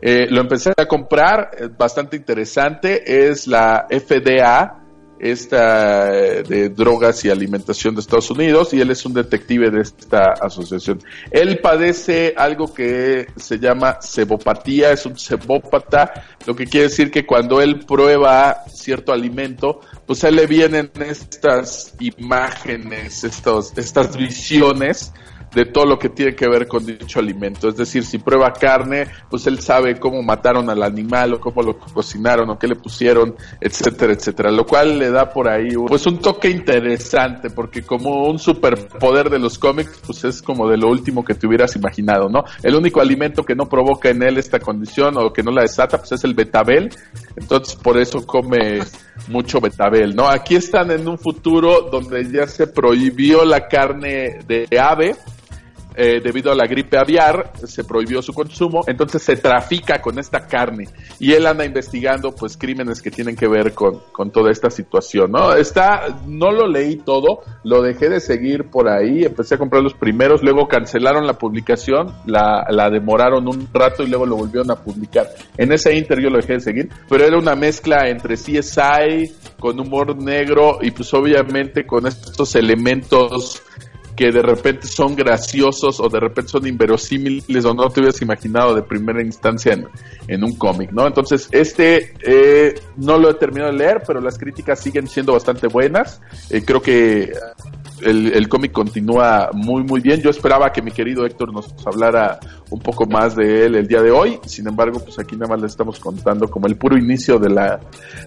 [0.00, 4.87] Eh, lo empecé a comprar, bastante interesante, es la FDA,
[5.20, 9.80] esta eh, de drogas y alimentación de Estados Unidos y él es un detective de
[9.80, 11.00] esta asociación.
[11.30, 16.12] Él padece algo que se llama cebopatía, es un cebópata,
[16.46, 20.90] lo que quiere decir que cuando él prueba cierto alimento, pues a él le vienen
[21.00, 25.12] estas imágenes, estos, estas visiones
[25.54, 27.68] de todo lo que tiene que ver con dicho alimento.
[27.68, 31.78] Es decir, si prueba carne, pues él sabe cómo mataron al animal o cómo lo
[31.78, 34.50] cocinaron o qué le pusieron, etcétera, etcétera.
[34.50, 39.38] Lo cual le da por ahí pues un toque interesante porque como un superpoder de
[39.38, 42.44] los cómics, pues es como de lo último que te hubieras imaginado, ¿no?
[42.62, 45.98] El único alimento que no provoca en él esta condición o que no la desata,
[45.98, 46.90] pues es el betabel.
[47.36, 48.80] Entonces por eso come
[49.28, 50.28] mucho betabel, ¿no?
[50.28, 55.16] Aquí están en un futuro donde ya se prohibió la carne de ave
[56.00, 60.46] eh, debido a la gripe aviar, se prohibió su consumo, entonces se trafica con esta
[60.46, 60.84] carne
[61.18, 65.32] y él anda investigando pues crímenes que tienen que ver con, con toda esta situación,
[65.32, 65.54] ¿no?
[65.54, 69.94] Está, no lo leí todo, lo dejé de seguir por ahí, empecé a comprar los
[69.94, 74.76] primeros, luego cancelaron la publicación, la, la demoraron un rato y luego lo volvieron a
[74.76, 75.26] publicar.
[75.56, 79.80] En ese inter yo lo dejé de seguir, pero era una mezcla entre CSI con
[79.80, 83.62] humor negro y pues obviamente con estos elementos
[84.18, 88.74] que de repente son graciosos o de repente son inverosímiles o no te hubieras imaginado
[88.74, 89.86] de primera instancia en,
[90.26, 91.06] en un cómic, ¿no?
[91.06, 95.68] Entonces, este eh, no lo he terminado de leer, pero las críticas siguen siendo bastante
[95.68, 96.20] buenas.
[96.50, 97.32] Eh, creo que
[98.02, 100.20] el, el cómic continúa muy, muy bien.
[100.20, 102.40] Yo esperaba que mi querido Héctor nos hablara
[102.70, 104.38] un poco más de él el día de hoy.
[104.44, 107.80] Sin embargo, pues aquí nada más le estamos contando como el puro inicio de la,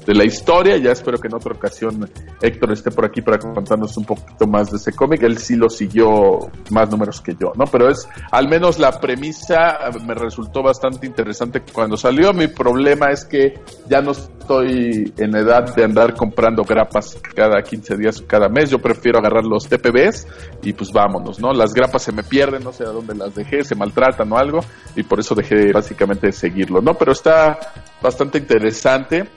[0.06, 0.78] de la historia.
[0.78, 2.10] Ya espero que en otra ocasión
[2.42, 5.22] Héctor esté por aquí para contarnos un poquito más de ese cómic.
[5.24, 6.39] Él sí lo siguió
[6.70, 7.66] más números que yo, ¿no?
[7.66, 12.34] Pero es, al menos la premisa me resultó bastante interesante cuando salió.
[12.34, 17.98] Mi problema es que ya no estoy en edad de andar comprando grapas cada 15
[17.98, 18.70] días o cada mes.
[18.70, 20.28] Yo prefiero agarrar los TPBs
[20.64, 21.54] y pues vámonos, ¿no?
[21.54, 24.64] Las grapas se me pierden, no sé a dónde las dejé, se maltratan o algo
[24.96, 26.94] y por eso dejé básicamente de seguirlo, ¿no?
[26.96, 27.60] Pero está
[28.02, 29.28] bastante interesante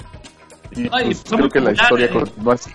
[0.73, 2.71] y pues, creo que la historia continúa así.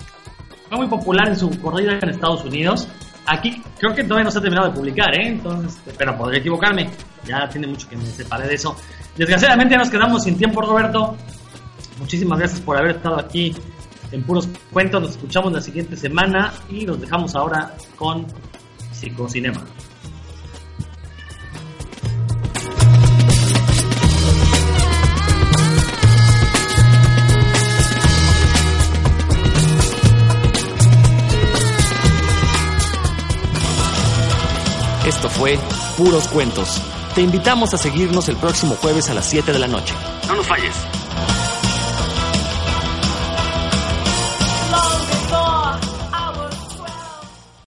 [0.70, 2.88] Fue muy popular en su corrida en Estados Unidos.
[3.26, 5.28] Aquí creo que todavía no se ha terminado de publicar, ¿eh?
[5.28, 6.90] Entonces, pero podría equivocarme.
[7.26, 8.76] Ya tiene mucho que me separé de eso.
[9.18, 11.16] Desgraciadamente nos quedamos sin tiempo, Roberto.
[12.00, 13.56] Muchísimas gracias por haber estado aquí
[14.12, 15.02] en Puros Cuentos.
[15.02, 18.26] Nos escuchamos la siguiente semana y nos dejamos ahora con
[18.92, 19.64] Psicocinema.
[35.20, 35.60] Esto fue
[35.98, 36.82] Puros Cuentos.
[37.14, 39.94] Te invitamos a seguirnos el próximo jueves a las 7 de la noche.
[40.30, 40.74] No nos falles.